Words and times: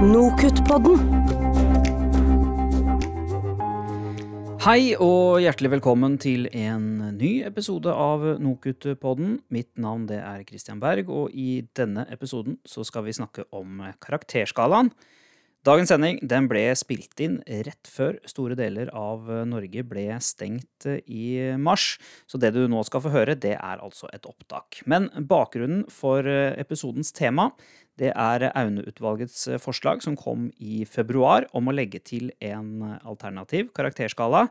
Nokutt-podden. 0.00 0.96
Hei 4.64 4.94
og 4.96 5.42
hjertelig 5.44 5.74
velkommen 5.74 6.16
til 6.16 6.46
en 6.56 7.12
ny 7.18 7.42
episode 7.44 7.92
av 7.92 8.24
Nokutt-podden. 8.40 9.42
Mitt 9.52 9.68
navn 9.76 10.06
det 10.08 10.22
er 10.24 10.46
Christian 10.48 10.80
Berg, 10.80 11.12
og 11.12 11.36
i 11.36 11.66
denne 11.76 12.06
episoden 12.08 12.56
så 12.64 12.80
skal 12.88 13.04
vi 13.10 13.18
snakke 13.20 13.44
om 13.52 13.84
karakterskalaen. 14.00 14.88
Dagens 15.68 15.90
sending 15.92 16.22
den 16.24 16.46
ble 16.48 16.62
spilt 16.72 17.20
inn 17.20 17.34
rett 17.66 17.88
før 17.92 18.16
store 18.24 18.56
deler 18.56 18.88
av 18.96 19.26
Norge 19.44 19.82
ble 19.84 20.06
stengt 20.24 20.86
i 21.04 21.52
mars, 21.60 21.98
så 22.24 22.40
det 22.40 22.54
du 22.54 22.62
nå 22.72 22.80
skal 22.88 23.04
få 23.04 23.12
høre, 23.12 23.36
det 23.36 23.58
er 23.58 23.84
altså 23.84 24.08
et 24.08 24.24
opptak. 24.24 24.80
Men 24.88 25.10
bakgrunnen 25.28 25.84
for 25.92 26.24
episodens 26.24 27.12
tema 27.12 27.50
det 28.00 28.10
er 28.14 28.48
Aune-utvalgets 28.50 29.46
forslag 29.62 30.02
som 30.04 30.16
kom 30.18 30.48
i 30.58 30.82
februar 30.88 31.46
om 31.56 31.68
å 31.68 31.76
legge 31.76 32.00
til 32.02 32.30
en 32.40 32.96
alternativ 33.04 33.74
karakterskala 33.76 34.46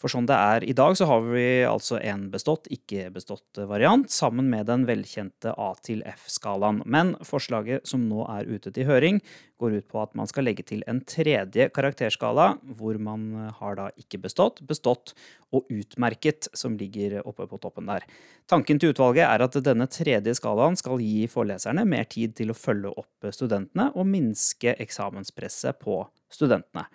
for 0.00 0.08
sånn 0.08 0.28
det 0.28 0.36
er 0.36 0.64
i 0.64 0.74
dag, 0.76 0.94
så 0.96 1.04
har 1.10 1.24
vi 1.28 1.44
altså 1.68 1.98
en 2.00 2.28
bestått, 2.32 2.70
ikke 2.72 3.10
bestått 3.12 3.60
variant, 3.68 4.08
sammen 4.08 4.48
med 4.48 4.64
den 4.70 4.86
velkjente 4.88 5.52
A 5.60 5.74
til 5.84 6.00
F-skalaen. 6.08 6.80
Men 6.88 7.12
forslaget 7.26 7.84
som 7.88 8.06
nå 8.08 8.24
er 8.32 8.48
ute 8.48 8.72
til 8.72 8.88
høring, 8.88 9.20
går 9.60 9.76
ut 9.76 9.88
på 9.92 10.00
at 10.00 10.16
man 10.16 10.30
skal 10.30 10.48
legge 10.48 10.64
til 10.64 10.80
en 10.88 11.02
tredje 11.04 11.68
karakterskala, 11.76 12.54
hvor 12.80 12.96
man 12.96 13.52
har 13.58 13.76
da 13.76 13.90
ikke 14.00 14.22
bestått, 14.24 14.62
bestått 14.64 15.12
og 15.52 15.68
utmerket, 15.68 16.48
som 16.56 16.80
ligger 16.80 17.20
oppe 17.20 17.44
på 17.50 17.60
toppen 17.60 17.92
der. 17.92 18.08
Tanken 18.48 18.80
til 18.80 18.94
utvalget 18.94 19.26
er 19.28 19.44
at 19.44 19.60
denne 19.66 19.90
tredje 19.92 20.32
skalaen 20.40 20.80
skal 20.80 21.04
gi 21.04 21.28
foreleserne 21.28 21.84
mer 21.84 22.08
tid 22.08 22.38
til 22.40 22.54
å 22.54 22.56
følge 22.56 22.96
opp 22.96 23.32
studentene 23.36 23.90
og 23.92 24.08
minske 24.08 24.78
eksamenspresset 24.80 25.84
på 25.84 26.06
studentene. 26.32 26.88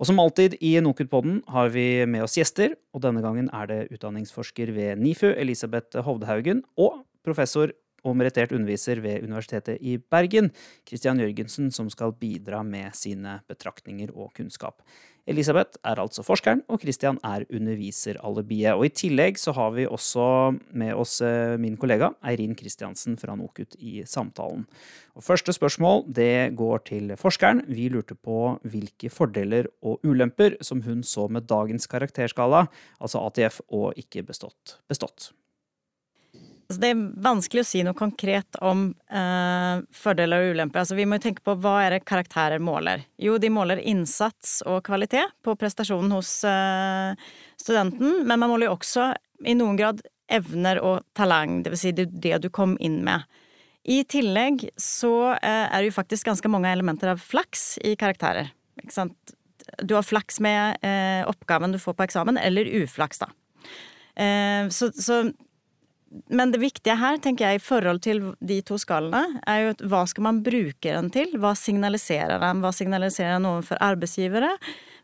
Og 0.00 0.08
som 0.08 0.20
alltid 0.22 0.54
i 0.64 0.78
NOKUT-podden 0.80 1.42
har 1.52 1.68
vi 1.74 2.06
med 2.08 2.24
oss 2.24 2.38
gjester, 2.38 2.72
og 2.96 3.02
denne 3.04 3.20
gangen 3.20 3.50
er 3.52 3.66
det 3.68 3.80
utdanningsforsker 3.92 4.72
ved 4.72 4.96
NIFU, 4.96 5.28
Elisabeth 5.34 6.00
Hovdehaugen, 6.06 6.62
og 6.80 7.02
professor 7.26 7.74
og 8.04 8.16
merittert 8.18 8.54
underviser 8.56 9.02
ved 9.04 9.24
Universitetet 9.26 9.78
i 9.80 9.96
Bergen, 9.98 10.50
Christian 10.88 11.20
Jørgensen, 11.20 11.70
som 11.74 11.90
skal 11.92 12.16
bidra 12.16 12.62
med 12.66 12.94
sine 12.98 13.40
betraktninger 13.48 14.12
og 14.14 14.32
kunnskap. 14.36 14.82
Elisabeth 15.30 15.78
er 15.84 16.00
altså 16.00 16.24
forskeren, 16.24 16.62
og 16.68 16.80
Christian 16.82 17.18
er 17.24 17.44
underviseralibiet. 17.52 18.72
Og 18.74 18.86
I 18.88 18.92
tillegg 19.02 19.38
så 19.38 19.52
har 19.54 19.74
vi 19.76 19.86
også 19.86 20.24
med 20.80 20.94
oss 20.98 21.20
eh, 21.24 21.58
min 21.60 21.76
kollega 21.80 22.10
Eirin 22.26 22.56
Kristiansen 22.58 23.18
fra 23.20 23.36
NOKUT 23.38 23.76
i 23.78 24.00
samtalen. 24.08 24.64
Og 25.14 25.26
Første 25.26 25.52
spørsmål 25.54 26.06
det 26.16 26.56
går 26.58 26.84
til 26.88 27.14
forskeren. 27.20 27.62
Vi 27.68 27.88
lurte 27.92 28.16
på 28.16 28.56
hvilke 28.64 29.12
fordeler 29.12 29.68
og 29.82 30.00
ulemper 30.06 30.56
som 30.64 30.82
hun 30.86 31.04
så 31.06 31.28
med 31.28 31.46
dagens 31.50 31.86
karakterskala, 31.90 32.66
altså 33.00 33.22
ATF 33.28 33.60
og 33.68 34.00
ikke 34.00 34.24
bestått 34.26 34.80
bestått. 34.88 35.30
Det 36.78 36.92
er 36.92 37.00
vanskelig 37.24 37.64
å 37.64 37.66
si 37.66 37.80
noe 37.82 37.98
konkret 37.98 38.58
om 38.62 38.90
eh, 39.10 39.80
fordeler 39.96 40.44
og 40.44 40.54
ulemper. 40.54 40.84
Altså, 40.84 40.94
vi 40.98 41.06
må 41.08 41.18
jo 41.18 41.24
tenke 41.24 41.42
på 41.46 41.56
hva 41.58 41.80
er 41.82 41.96
det 41.96 42.04
karakterer 42.06 42.62
måler. 42.62 43.02
Jo, 43.18 43.38
de 43.42 43.50
måler 43.50 43.82
innsats 43.82 44.60
og 44.68 44.84
kvalitet 44.86 45.34
på 45.42 45.56
prestasjonen 45.58 46.14
hos 46.14 46.30
eh, 46.46 47.18
studenten, 47.58 48.22
men 48.22 48.36
man 48.36 48.52
måler 48.52 48.68
jo 48.68 48.76
også 48.76 49.10
i 49.46 49.56
noen 49.58 49.80
grad 49.80 50.04
evner 50.30 50.78
og 50.84 51.02
talang, 51.18 51.60
dvs. 51.66 51.82
Si 51.82 51.94
det, 51.96 52.06
det 52.22 52.38
du 52.44 52.50
kom 52.54 52.76
inn 52.78 53.00
med. 53.06 53.26
I 53.90 54.02
tillegg 54.04 54.68
så 54.78 55.32
eh, 55.40 55.66
er 55.66 55.80
det 55.80 55.90
jo 55.90 55.98
faktisk 55.98 56.28
ganske 56.28 56.52
mange 56.52 56.70
elementer 56.70 57.14
av 57.14 57.22
flaks 57.24 57.80
i 57.82 57.96
karakterer. 57.98 58.52
Ikke 58.78 58.94
sant? 58.94 59.36
Du 59.82 59.96
har 59.96 60.06
flaks 60.06 60.38
med 60.44 60.78
eh, 60.86 61.22
oppgaven 61.28 61.74
du 61.74 61.80
får 61.80 61.96
på 61.96 62.06
eksamen, 62.06 62.38
eller 62.38 62.68
uflaks, 62.82 63.22
da. 63.22 63.30
Eh, 64.20 64.68
så, 64.74 64.90
så 64.92 65.24
men 66.10 66.50
det 66.50 66.58
viktige 66.58 66.96
her, 66.98 67.18
tenker 67.22 67.46
jeg, 67.46 67.60
i 67.60 67.62
forhold 67.62 68.00
til 68.02 68.22
de 68.42 68.58
to 68.66 68.78
skallene, 68.82 69.40
er 69.46 69.60
jo 69.62 69.74
at 69.76 69.84
hva 69.92 70.02
skal 70.10 70.26
man 70.26 70.40
bruke 70.46 70.90
den 70.90 71.10
til? 71.14 71.36
Hva 71.38 71.52
signaliserer 71.58 72.40
den? 72.42 72.62
Hva 72.64 72.72
signaliserer 72.74 73.36
den 73.36 73.46
overfor 73.50 73.78
arbeidsgivere? 73.84 74.50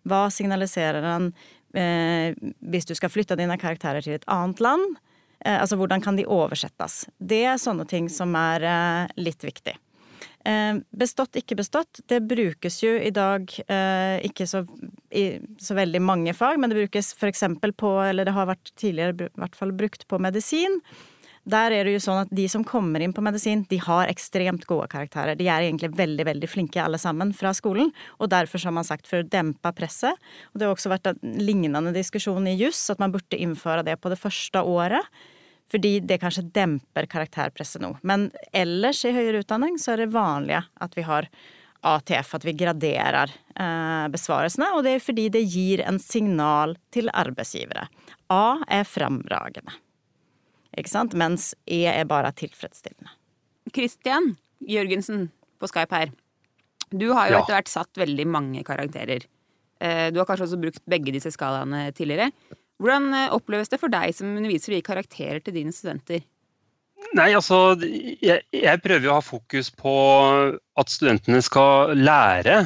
Hva 0.07 0.25
signaliserer 0.35 1.07
den 1.07 1.31
eh, 1.79 2.35
hvis 2.59 2.89
du 2.91 2.95
skal 2.99 3.13
flytte 3.13 3.39
dine 3.39 3.59
karakterer 3.61 4.03
til 4.03 4.19
et 4.19 4.27
annet 4.31 4.63
land? 4.67 4.99
Eh, 5.45 5.55
altså 5.55 5.79
hvordan 5.79 6.03
kan 6.03 6.19
de 6.19 6.27
oversettes? 6.27 7.05
Det 7.19 7.45
er 7.53 7.63
sånne 7.63 7.87
ting 7.87 8.11
som 8.11 8.35
er 8.39 8.67
eh, 8.67 9.17
litt 9.21 9.47
viktig. 9.47 9.77
Eh, 10.47 10.77
bestått, 10.95 11.35
ikke 11.41 11.57
bestått, 11.59 12.05
det 12.07 12.21
brukes 12.29 12.79
jo 12.85 12.93
i 12.95 13.11
dag 13.15 13.51
eh, 13.67 14.21
ikke 14.29 14.47
så, 14.47 14.63
i 15.11 15.41
så 15.59 15.75
veldig 15.75 16.03
mange 16.05 16.37
fag, 16.39 16.61
men 16.61 16.71
det 16.71 16.79
brukes 16.85 17.11
eksempel 17.27 17.75
på, 17.75 17.91
eller 18.05 18.29
det 18.29 18.35
har 18.37 18.47
vært 18.53 18.71
tidligere 18.79 19.27
i 19.27 19.43
hvert 19.43 19.59
fall 19.59 19.75
brukt 19.75 20.07
på 20.07 20.21
medisin. 20.23 20.79
Der 21.47 21.75
er 21.75 21.87
det 21.87 21.97
jo 21.97 22.03
sånn 22.03 22.25
at 22.25 22.31
de 22.35 22.45
som 22.51 22.65
kommer 22.67 23.03
inn 23.03 23.15
på 23.15 23.23
medisin, 23.27 23.65
de 23.71 23.79
har 23.83 24.11
ekstremt 24.11 24.67
gode 24.71 24.87
karakterer. 24.91 25.39
De 25.39 25.47
er 25.51 25.67
egentlig 25.67 25.93
veldig 25.99 26.27
veldig 26.27 26.51
flinke 26.51 26.83
alle 26.83 26.99
sammen 26.99 27.33
fra 27.35 27.53
skolen, 27.55 27.91
og 28.19 28.31
derfor 28.31 28.63
har 28.67 28.75
man 28.75 28.87
sagt 28.87 29.07
for 29.11 29.23
å 29.23 29.29
dempe 29.31 29.71
presset. 29.75 30.15
Og 30.53 30.59
det 30.59 30.67
har 30.67 30.75
også 30.75 30.91
vært 30.95 31.11
en 31.11 31.39
lignende 31.43 31.95
diskusjon 31.95 32.47
i 32.51 32.55
juss, 32.59 32.85
at 32.91 33.03
man 33.03 33.15
burde 33.15 33.39
innføre 33.39 33.87
det 33.87 33.99
på 34.03 34.15
det 34.15 34.19
første 34.23 34.63
året 34.63 35.07
fordi 35.73 35.99
det 36.07 36.21
kanskje 36.23 36.47
demper 36.55 37.09
karakterpresset 37.11 37.83
nå. 37.83 37.97
Men 38.07 38.29
ellers 38.55 39.03
i 39.05 39.15
høyere 39.15 39.43
utdanning 39.43 39.81
så 39.83 39.95
er 39.95 40.05
det 40.05 40.13
vanlige 40.15 40.63
at 40.83 40.95
vi 40.99 41.05
har 41.07 41.29
ATF, 41.87 42.35
at 42.35 42.47
vi 42.47 42.55
graderer 42.59 43.33
eh, 43.33 44.07
besvarelsene. 44.13 44.73
Og 44.75 44.85
det 44.87 44.97
er 44.97 45.05
fordi 45.05 45.29
det 45.35 45.45
gir 45.47 45.83
en 45.87 45.99
signal 46.03 46.77
til 46.95 47.11
arbeidsgivere. 47.13 47.87
A 48.33 48.59
er 48.79 48.87
fremragende. 48.89 49.75
Ikke 50.77 50.93
sant? 50.93 51.15
Mens 51.17 51.53
E 51.65 51.85
er 51.91 52.09
bare 52.09 52.35
tilfredsstillende. 52.37 53.15
Kristian 53.75 54.35
Jørgensen 54.67 55.29
på 55.61 55.71
Skype 55.71 55.95
her. 55.95 56.13
Du 56.91 57.11
har 57.17 57.31
jo 57.31 57.39
ja. 57.39 57.41
etter 57.43 57.57
hvert 57.57 57.71
satt 57.73 57.99
veldig 57.99 58.27
mange 58.31 58.63
karakterer. 58.67 59.27
Eh, 59.81 60.09
du 60.13 60.21
har 60.21 60.29
kanskje 60.29 60.47
også 60.51 60.61
brukt 60.61 60.85
begge 60.89 61.15
disse 61.15 61.33
skalaene 61.35 61.89
tidligere. 61.97 62.31
Hvordan 62.83 63.13
eh, 63.17 63.35
oppleves 63.35 63.71
det 63.73 63.81
for 63.81 63.93
deg 63.93 64.15
som 64.17 64.35
underviser 64.37 64.75
å 64.75 64.79
gi 64.79 64.87
karakterer 64.87 65.43
til 65.45 65.57
dine 65.57 65.75
studenter? 65.75 66.25
Nei, 67.17 67.31
altså, 67.37 67.77
jeg, 67.81 68.43
jeg, 68.51 68.83
prøver 68.83 69.11
å 69.11 69.19
ha 69.19 69.25
fokus 69.25 69.71
på 69.73 69.95
at 70.81 70.93
studentene 70.93 71.43
skal 71.45 71.95
lære 71.97 72.65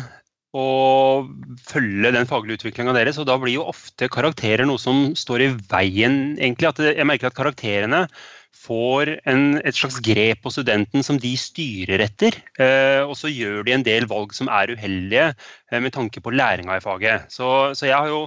og 0.56 1.30
følge 1.62 2.10
den 2.14 2.26
faglige 2.26 2.58
utviklinga 2.58 2.94
deres. 2.96 3.20
Og 3.20 3.28
da 3.28 3.36
blir 3.38 3.58
jo 3.58 3.68
ofte 3.70 4.08
karakterer 4.10 4.66
noe 4.66 4.80
som 4.82 5.10
står 5.18 5.44
i 5.44 5.50
veien, 5.70 6.20
egentlig. 6.40 6.72
At 6.72 6.82
jeg 6.82 7.06
merker 7.06 7.30
at 7.30 7.38
karakterene 7.38 8.06
får 8.60 9.12
en, 9.30 9.60
et 9.62 9.76
slags 9.76 10.00
grep 10.04 10.42
på 10.44 10.52
studenten 10.52 11.06
som 11.06 11.20
de 11.22 11.30
styrer 11.38 12.02
etter. 12.06 12.40
Eh, 12.58 13.02
og 13.04 13.14
så 13.18 13.30
gjør 13.30 13.62
de 13.66 13.76
en 13.76 13.86
del 13.86 14.08
valg 14.10 14.34
som 14.36 14.50
er 14.52 14.74
uheldige 14.74 15.30
eh, 15.30 15.78
med 15.78 15.94
tanke 15.94 16.22
på 16.22 16.34
læringa 16.34 16.80
i 16.80 16.84
faget. 16.84 17.30
Så, 17.32 17.70
så 17.78 17.86
jeg 17.86 17.96
har 17.96 18.10
jo 18.10 18.26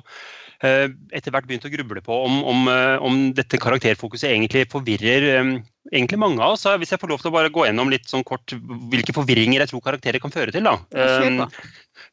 etter 0.63 1.33
hvert 1.33 1.47
begynt 1.49 1.65
å 1.67 1.71
gruble 1.73 2.01
på 2.03 2.17
om, 2.25 2.39
om, 2.47 2.67
eh, 2.71 2.95
om 3.03 3.19
dette 3.35 3.59
karakterfokuset 3.59 4.29
egentlig 4.29 4.65
forvirrer 4.71 5.25
eh, 5.33 5.51
egentlig 5.91 6.19
mange 6.21 6.39
av 6.43 6.55
oss. 6.55 6.63
Hvis 6.79 6.93
jeg 6.93 7.01
får 7.01 7.11
lov 7.11 7.23
til 7.23 7.31
å 7.31 7.35
bare 7.35 7.51
gå 7.53 7.65
gjennom 7.67 7.91
litt 7.91 8.07
sånn 8.09 8.23
kort 8.27 8.55
hvilke 8.93 9.15
forvirringer 9.15 9.63
jeg 9.63 9.73
tror 9.73 9.83
karakterer 9.83 10.23
kan 10.23 10.33
føre 10.33 10.55
til. 10.55 10.63
da. 10.63 10.77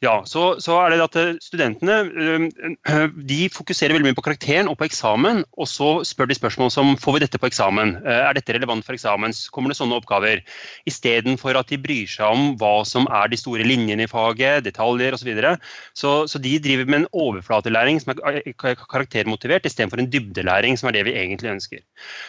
Ja, 0.00 0.22
så, 0.28 0.54
så, 0.60 0.76
er 0.80 0.92
det 0.92 1.04
at 1.04 1.16
eh, 1.20 1.38
Studentene 1.44 1.96
eh, 2.08 3.06
de 3.28 3.41
fokuserer 3.52 3.94
veldig 3.96 4.10
mye 4.10 4.16
på 4.16 4.24
karakteren 4.24 4.68
og 4.70 4.78
på 4.80 4.86
eksamen. 4.88 5.42
Og 5.60 5.68
så 5.68 5.91
spør 6.08 6.30
de 6.30 6.36
spørsmål 6.36 6.72
som 6.72 6.92
får 7.00 7.16
vi 7.16 7.22
dette 7.24 7.41
på 7.41 7.48
eksamen. 7.50 7.96
Eh, 8.00 8.22
er 8.28 8.36
dette 8.36 8.54
relevant 8.56 8.84
for 8.86 8.96
eksamen? 8.96 9.34
Kommer 9.52 9.72
det 9.72 9.78
sånne 9.80 9.96
oppgaver? 10.00 10.42
Istedenfor 10.88 11.58
at 11.60 11.72
de 11.72 11.80
bryr 11.80 12.08
seg 12.08 12.28
om 12.28 12.54
hva 12.60 12.80
som 12.88 13.08
er 13.08 13.30
de 13.32 13.41
store 13.41 13.66
linjene 13.66 14.06
i 14.06 14.10
faget, 14.10 14.65
detaljer 14.68 15.16
osv. 15.16 15.21
Så, 15.21 15.28
videre. 15.28 15.54
så 15.92 16.10
Så 16.33 16.41
de 16.41 16.54
driver 16.65 16.88
med 16.88 17.03
en 17.03 17.10
overflatelæring 17.12 18.00
som 18.00 18.15
er 18.16 18.41
karaktermotivert, 18.56 19.68
istedenfor 19.68 20.00
en 20.00 20.09
dybdelæring, 20.10 20.78
som 20.80 20.88
er 20.88 20.97
det 20.97 21.04
vi 21.10 21.16
egentlig 21.21 21.53
ønsker. 21.53 21.84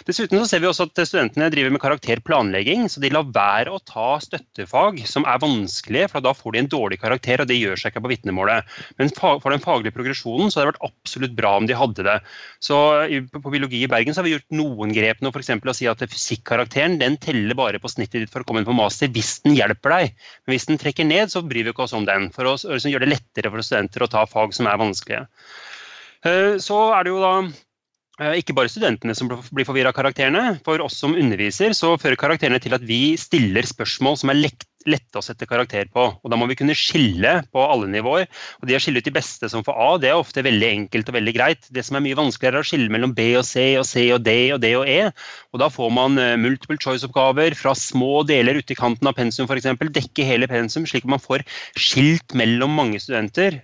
Dessuten 0.08 0.40
så 0.42 0.48
ser 0.50 0.64
vi 0.64 0.68
også 0.70 0.90
at 0.90 1.04
studentene 1.08 1.48
driver 1.54 1.72
med 1.72 1.82
karakterplanlegging, 1.82 2.90
så 2.92 3.00
de 3.02 3.14
lar 3.16 3.32
være 3.32 3.72
å 3.72 3.80
ta 3.88 4.20
støttefag 4.22 5.00
som 5.08 5.24
er 5.24 5.40
vanskelige, 5.42 6.12
for 6.12 6.24
da 6.24 6.36
får 6.36 6.58
de 6.58 6.64
en 6.66 6.72
dårlig 6.76 7.00
karakter. 7.02 7.41
Og 7.44 7.50
det 7.50 7.58
gjør 7.60 7.80
seg 7.80 7.92
ikke 7.92 8.04
på 8.06 8.12
vitnemålet. 8.14 8.68
Men 9.00 9.12
for 9.18 9.50
den 9.52 9.64
faglige 9.64 9.96
progresjonen 9.96 10.52
så 10.52 10.62
hadde 10.62 10.70
det 10.70 10.74
vært 10.74 10.92
absolutt 10.92 11.36
bra 11.38 11.54
om 11.60 11.70
de 11.70 11.78
hadde 11.78 12.06
det. 12.08 12.18
Så 12.64 12.78
På 13.34 13.54
biologi 13.54 13.84
i 13.86 13.90
Bergen 13.92 14.16
så 14.16 14.22
har 14.22 14.30
vi 14.30 14.36
gjort 14.36 14.56
noen 14.56 14.94
grep 14.96 15.22
nå, 15.22 15.32
f.eks. 15.34 15.52
å 15.58 15.76
si 15.78 15.90
at 15.90 16.04
fysikkarakteren 16.06 17.00
den 17.02 17.18
teller 17.22 17.58
bare 17.58 17.82
på 17.82 17.92
snittet 17.92 18.26
ditt 18.26 18.34
for 18.34 18.44
å 18.44 18.48
komme 18.48 18.64
inn 18.64 18.70
på 18.70 18.78
master 18.78 19.12
hvis 19.12 19.40
den 19.46 19.58
hjelper 19.58 19.96
deg. 19.96 20.16
Men 20.46 20.56
hvis 20.56 20.70
den 20.70 20.80
trekker 20.82 21.08
ned, 21.08 21.34
så 21.34 21.44
bryr 21.46 21.68
vi 21.68 21.74
ikke 21.74 21.86
oss 21.88 21.98
om 21.98 22.08
den. 22.08 22.30
For 22.36 22.48
å 22.48 22.56
liksom 22.60 22.94
gjøre 22.94 23.08
det 23.08 23.16
lettere 23.16 23.52
for 23.52 23.66
studenter 23.66 24.06
å 24.06 24.12
ta 24.12 24.26
fag 24.30 24.56
som 24.58 24.70
er 24.70 24.82
vanskelige. 24.82 25.26
Eh, 26.28 26.56
så 26.62 26.80
er 26.96 27.06
det 27.06 27.14
jo 27.14 27.22
da 27.24 27.36
ikke 28.22 28.56
bare 28.58 28.70
studentene 28.70 29.16
som 29.18 29.30
blir 29.30 29.66
forvirra 29.68 29.92
av 29.92 29.98
karakterene. 29.98 30.60
For 30.66 30.82
oss 30.84 31.00
som 31.02 31.16
underviser 31.18 31.74
så 31.78 31.96
fører 32.02 32.20
karakterene 32.20 32.62
til 32.62 32.76
at 32.78 32.84
vi 32.86 33.16
stiller 33.20 33.66
spørsmål 33.68 34.20
som 34.22 34.32
er 34.34 34.40
lette 34.42 35.18
å 35.18 35.24
sette 35.26 35.48
karakter 35.50 35.90
på. 35.94 36.04
Og 36.14 36.32
da 36.32 36.38
må 36.38 36.48
vi 36.50 36.58
kunne 36.60 36.76
skille 36.78 37.34
på 37.54 37.64
alle 37.66 37.90
nivåer. 37.90 38.28
Og 38.62 38.70
det 38.70 38.78
å 38.78 38.82
skille 38.84 39.02
ut 39.02 39.08
de 39.10 39.14
beste 39.16 39.50
som 39.50 39.66
får 39.66 39.78
A, 39.78 39.90
det 40.02 40.12
er 40.12 40.22
ofte 40.22 40.46
veldig 40.46 40.70
enkelt 40.70 41.10
og 41.10 41.18
veldig 41.18 41.36
greit. 41.38 41.66
Det 41.74 41.86
som 41.88 41.98
er 41.98 42.06
mye 42.06 42.20
vanskeligere, 42.20 42.62
er 42.62 42.68
å 42.68 42.72
skille 42.72 42.94
mellom 42.94 43.16
B 43.18 43.32
og 43.40 43.46
C 43.48 43.66
og 43.82 43.88
C 43.90 44.08
og 44.14 44.22
D 44.26 44.38
og 44.54 44.62
D 44.64 44.74
og 44.78 44.86
E. 44.90 45.00
Og 45.54 45.64
da 45.64 45.72
får 45.74 45.92
man 45.98 46.22
eh, 46.22 46.38
multiple 46.42 46.80
choice-oppgaver 46.82 47.58
fra 47.58 47.76
små 47.78 48.22
deler 48.30 48.62
ute 48.62 48.76
i 48.76 48.80
kanten 48.80 49.10
av 49.10 49.18
pensum 49.18 49.50
f.eks. 49.50 49.70
Dekke 49.98 50.30
hele 50.30 50.50
pensum, 50.52 50.86
slik 50.90 51.10
at 51.10 51.16
man 51.18 51.22
får 51.22 51.46
skilt 51.74 52.38
mellom 52.38 52.74
mange 52.78 53.02
studenter. 53.02 53.62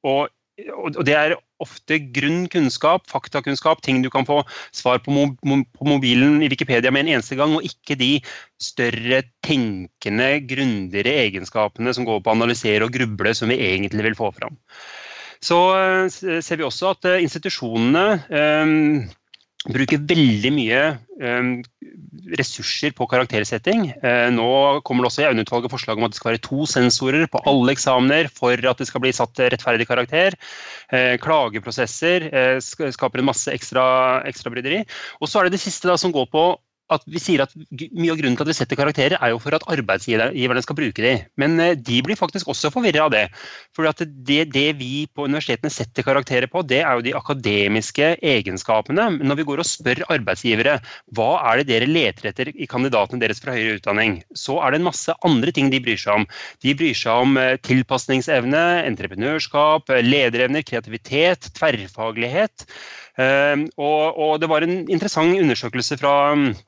Og 0.00 0.28
og 0.76 1.04
det 1.06 1.14
er 1.16 1.38
ofte 1.62 2.00
grunn 2.14 2.46
kunnskap, 2.52 3.06
faktakunnskap, 3.10 3.82
ting 3.84 4.00
du 4.04 4.10
kan 4.12 4.26
få 4.28 4.40
svar 4.76 5.02
på, 5.04 5.14
på, 5.40 5.60
mobilen 5.86 6.40
i 6.44 6.50
Wikipedia 6.52 6.92
med 6.94 7.06
en 7.06 7.14
eneste 7.16 7.38
gang, 7.38 7.54
og 7.56 7.66
ikke 7.66 7.98
de 8.00 8.12
større, 8.60 9.22
tenkende, 9.46 10.32
grundigere 10.48 11.16
egenskapene 11.26 11.94
som 11.96 12.08
går 12.08 12.20
på 12.22 12.32
å 12.32 12.36
analysere 12.38 12.86
og 12.86 12.94
gruble, 12.94 13.34
som 13.36 13.52
vi 13.52 13.60
egentlig 13.70 14.10
vil 14.10 14.18
få 14.18 14.32
fram. 14.36 14.58
Så 15.40 15.58
eh, 15.72 16.40
ser 16.44 16.60
vi 16.60 16.66
også 16.66 16.92
at 16.92 17.08
eh, 17.08 17.22
institusjonene 17.24 18.04
um, 18.28 19.00
bruker 19.72 20.02
veldig 20.08 20.52
mye 20.52 20.82
um, 21.20 21.54
ressurser 22.36 22.94
på 22.96 23.08
karaktersetting. 23.10 23.90
Uh, 24.04 24.28
nå 24.34 24.48
kommer 24.86 25.04
det 25.04 25.10
også 25.10 25.24
i 25.24 25.28
Aune-utvalget 25.30 25.72
forslag 25.72 26.00
om 26.00 26.06
at 26.06 26.14
det 26.14 26.20
skal 26.20 26.32
være 26.32 26.44
to 26.46 26.66
sensorer 26.70 27.26
på 27.30 27.42
alle 27.50 27.74
eksamener 27.74 28.30
for 28.32 28.54
at 28.54 28.80
det 28.80 28.88
skal 28.90 29.04
bli 29.04 29.14
satt 29.16 29.44
rettferdig 29.54 29.88
karakter. 29.90 30.38
Uh, 30.92 31.16
klageprosesser 31.22 32.28
uh, 32.30 32.58
skaper 32.60 33.22
en 33.22 33.30
masse 33.30 33.52
ekstra, 33.52 33.84
ekstra 34.30 34.52
bryderi. 34.52 34.82
Og 35.20 35.30
så 35.30 35.40
er 35.40 35.48
det 35.48 35.58
det 35.58 35.64
siste 35.64 35.90
da, 35.90 35.98
som 36.00 36.14
går 36.14 36.30
på 36.32 36.44
at 36.94 37.04
vi 37.10 37.20
sier 37.22 37.44
at 37.44 37.52
mye 37.54 38.12
av 38.12 38.18
grunnen 38.18 38.36
til 38.38 38.44
at 38.44 38.50
vi 38.50 38.56
setter 38.56 38.78
karakterer, 38.78 39.16
er 39.18 39.32
jo 39.32 39.40
for 39.42 39.54
at 39.56 39.66
arbeidsgiverne 39.70 40.62
skal 40.64 40.78
bruke 40.78 41.04
de. 41.04 41.14
Men 41.40 41.56
eh, 41.62 41.76
de 41.78 42.00
blir 42.04 42.18
faktisk 42.18 42.50
også 42.50 42.72
forvirra 42.74 43.06
av 43.06 43.14
det. 43.14 43.24
For 43.76 43.86
det, 43.86 44.40
det, 44.54 44.66
vi 44.80 45.06
på 45.14 45.26
universitetene 45.28 45.72
setter 45.72 46.06
karakterer 46.06 46.50
på, 46.50 46.64
det 46.66 46.82
er 46.82 46.98
jo 46.98 47.06
de 47.06 47.14
akademiske 47.16 48.12
egenskapene. 48.18 49.08
Men 49.18 49.30
når 49.30 49.40
vi 49.40 49.48
går 49.50 49.62
og 49.62 49.68
spør 49.68 50.04
arbeidsgivere 50.10 50.78
hva 51.16 51.30
er 51.52 51.60
det 51.60 51.68
dere 51.70 51.90
leter 51.90 52.30
etter 52.30 52.52
i 52.54 52.68
kandidatene 52.70 53.22
deres 53.22 53.42
fra 53.42 53.54
høyere 53.56 53.78
utdanning, 53.80 54.20
så 54.36 54.58
er 54.60 54.72
det 54.72 54.80
en 54.80 54.88
masse 54.90 55.14
andre 55.26 55.54
ting 55.54 55.70
de 55.72 55.82
bryr 55.82 56.00
seg 56.00 56.22
om. 56.22 56.26
De 56.64 56.74
bryr 56.78 56.96
seg 56.96 57.26
om 57.26 57.38
eh, 57.40 57.56
tilpasningsevne, 57.66 58.64
entreprenørskap, 58.90 59.94
lederevner, 60.06 60.66
kreativitet, 60.66 61.52
tverrfaglighet. 61.58 62.66
Eh, 63.20 63.68
og, 63.76 64.02
og 64.18 64.34
det 64.42 64.50
var 64.50 64.66
en 64.66 64.82
interessant 64.88 65.38
undersøkelse 65.38 66.00
fra 66.00 66.16
Eh, 66.30 66.56
eh, 66.56 66.66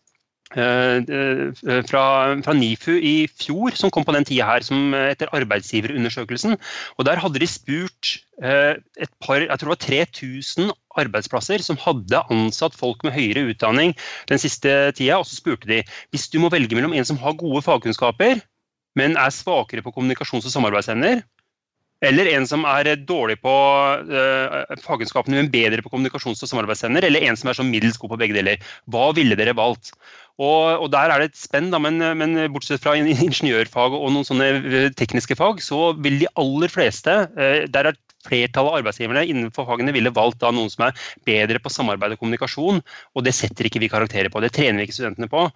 fra, 0.53 2.05
fra, 2.45 2.55
NIFU 2.57 2.93
i 2.99 3.15
fjor, 3.31 3.77
som 3.79 3.93
kom 3.93 4.05
på 4.05 4.15
den 4.17 4.27
tida 4.29 4.49
her, 4.49 4.65
som 4.67 4.93
etter 4.95 5.33
arbeidsgiverundersøkelsen. 5.33 6.59
Og 6.99 7.09
Der 7.09 7.21
hadde 7.23 7.41
de 7.41 7.49
spurt 7.49 8.13
eh, 8.43 8.77
et 9.01 9.13
par, 9.25 9.41
jeg 9.41 9.59
tror 9.59 9.73
det 9.73 9.75
var 9.75 9.83
3000 9.87 10.73
arbeidsplasser 11.03 11.65
som 11.65 11.81
hadde 11.81 12.25
ansatt 12.33 12.77
folk 12.77 13.05
med 13.07 13.17
høyere 13.17 13.49
utdanning 13.53 13.95
den 14.29 14.43
siste 14.43 14.93
tida. 14.97 15.21
Og 15.21 15.29
så 15.29 15.41
spurte 15.41 15.71
de 15.71 15.83
hvis 16.13 16.29
du 16.33 16.41
må 16.43 16.53
velge 16.53 16.77
mellom 16.77 16.95
en 16.97 17.09
som 17.09 17.21
har 17.23 17.39
gode 17.41 17.65
fagkunnskaper, 17.65 18.43
men 18.99 19.17
er 19.17 19.33
svakere 19.33 19.85
på 19.85 19.95
kommunikasjons- 19.95 20.45
og 20.45 20.53
samarbeidsevner, 20.53 21.23
eller 22.03 22.27
en 22.33 22.47
som 22.51 22.65
er 22.67 22.97
dårlig 23.07 23.37
på 23.45 23.53
uh, 24.11 24.75
fagkunnskapene, 24.83 25.39
men 25.39 25.51
bedre 25.53 25.85
på 25.85 25.93
kommunikasjons- 25.93 26.43
og 26.43 26.51
samarbeidsevner. 26.51 27.07
Eller 27.07 27.29
en 27.29 27.39
som 27.39 27.51
er 27.51 27.59
sånn 27.59 27.71
middels 27.71 28.01
god 28.03 28.15
på 28.15 28.19
begge 28.25 28.35
deler. 28.35 28.73
Hva 28.91 29.13
ville 29.15 29.39
dere 29.39 29.55
valgt? 29.55 29.93
Og, 30.41 30.81
og, 30.81 30.89
Der 30.93 31.13
er 31.13 31.21
det 31.21 31.33
et 31.33 31.41
spenn, 31.41 31.71
da, 31.73 31.79
men, 31.83 32.01
men, 32.19 32.39
bortsett 32.55 32.83
fra 32.83 32.95
ingeniørfag 32.97 33.97
og 33.99 34.09
noen 34.15 34.27
sånne 34.27 34.49
eh, 34.63 34.89
tekniske 34.97 35.37
fag, 35.39 35.61
så 35.65 35.93
vil 36.01 36.23
de 36.23 36.31
aller 36.41 36.73
fleste 36.73 37.19
eh, 37.37 37.69
Der 37.69 37.91
er 37.91 37.99
flertallet 38.27 38.71
av 38.73 38.79
arbeidsgiverne 38.81 39.25
innenfor 39.29 39.67
fagene 39.69 39.95
ville 39.95 40.13
valgt 40.15 40.43
noen 40.43 40.71
som 40.73 40.87
er 40.89 40.99
bedre 41.27 41.61
på 41.63 41.71
samarbeid 41.73 42.15
og 42.15 42.23
kommunikasjon, 42.23 42.81
og 42.83 43.25
det 43.27 43.35
setter 43.37 43.69
ikke 43.69 43.83
vi 43.83 43.91
karakterer 43.93 44.33
på. 44.33 44.43
Det 44.43 44.53
trener 44.55 44.81
vi 44.81 44.89
ikke 44.89 44.99
studentene 44.99 45.31
på. 45.31 45.47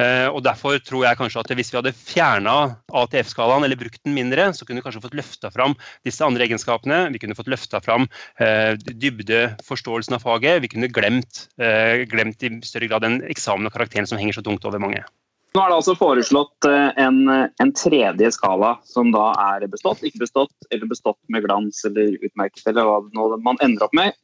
Eh, 0.00 0.28
og 0.30 0.42
Derfor 0.46 0.78
tror 0.82 1.06
jeg 1.06 1.18
kanskje 1.20 1.42
at 1.42 1.54
hvis 1.56 1.72
vi 1.72 1.78
hadde 1.78 1.94
fjerna 1.96 2.56
ATF-skalaen 3.02 3.66
eller 3.66 3.80
brukt 3.80 4.02
den 4.02 4.16
mindre, 4.16 4.50
så 4.56 4.66
kunne 4.66 4.82
vi 4.82 4.86
kanskje 4.86 5.04
fått 5.04 5.18
løfta 5.18 5.52
fram 5.54 5.76
disse 6.06 6.24
andre 6.26 6.46
egenskapene. 6.48 7.04
Vi 7.14 7.22
kunne 7.22 7.38
fått 7.38 7.50
løfta 7.52 7.82
fram 7.84 8.08
eh, 8.42 8.74
dybdeforståelsen 8.76 10.18
av 10.18 10.26
faget. 10.26 10.62
Vi 10.64 10.72
kunne 10.74 10.90
glemt, 10.92 11.46
eh, 11.62 12.04
glemt 12.10 12.42
i 12.42 12.54
større 12.66 12.90
grad 12.90 13.06
den 13.06 13.20
eksamen 13.32 13.68
og 13.68 13.74
karakteren 13.74 14.08
som 14.08 14.20
henger 14.20 14.40
så 14.40 14.46
tungt 14.46 14.66
over 14.68 14.82
mange. 14.82 15.04
Nå 15.52 15.60
er 15.60 15.68
det 15.68 15.76
altså 15.76 15.92
foreslått 16.00 16.64
eh, 16.64 17.00
en, 17.02 17.26
en, 17.28 17.72
tredje 17.76 18.30
skala, 18.32 18.72
som 18.88 19.10
da 19.12 19.26
er 19.52 19.66
bestått, 19.68 20.00
ikke 20.06 20.22
bestått, 20.22 20.54
eller 20.72 20.88
bestått 20.88 21.18
med 21.28 21.44
glans 21.44 21.82
eller 21.88 22.14
utmerket, 22.24 22.64
eller 22.72 22.88
hva 22.88 23.36
man 23.36 23.60
ender 23.64 23.84
opp 23.84 23.92
med. 23.96 24.16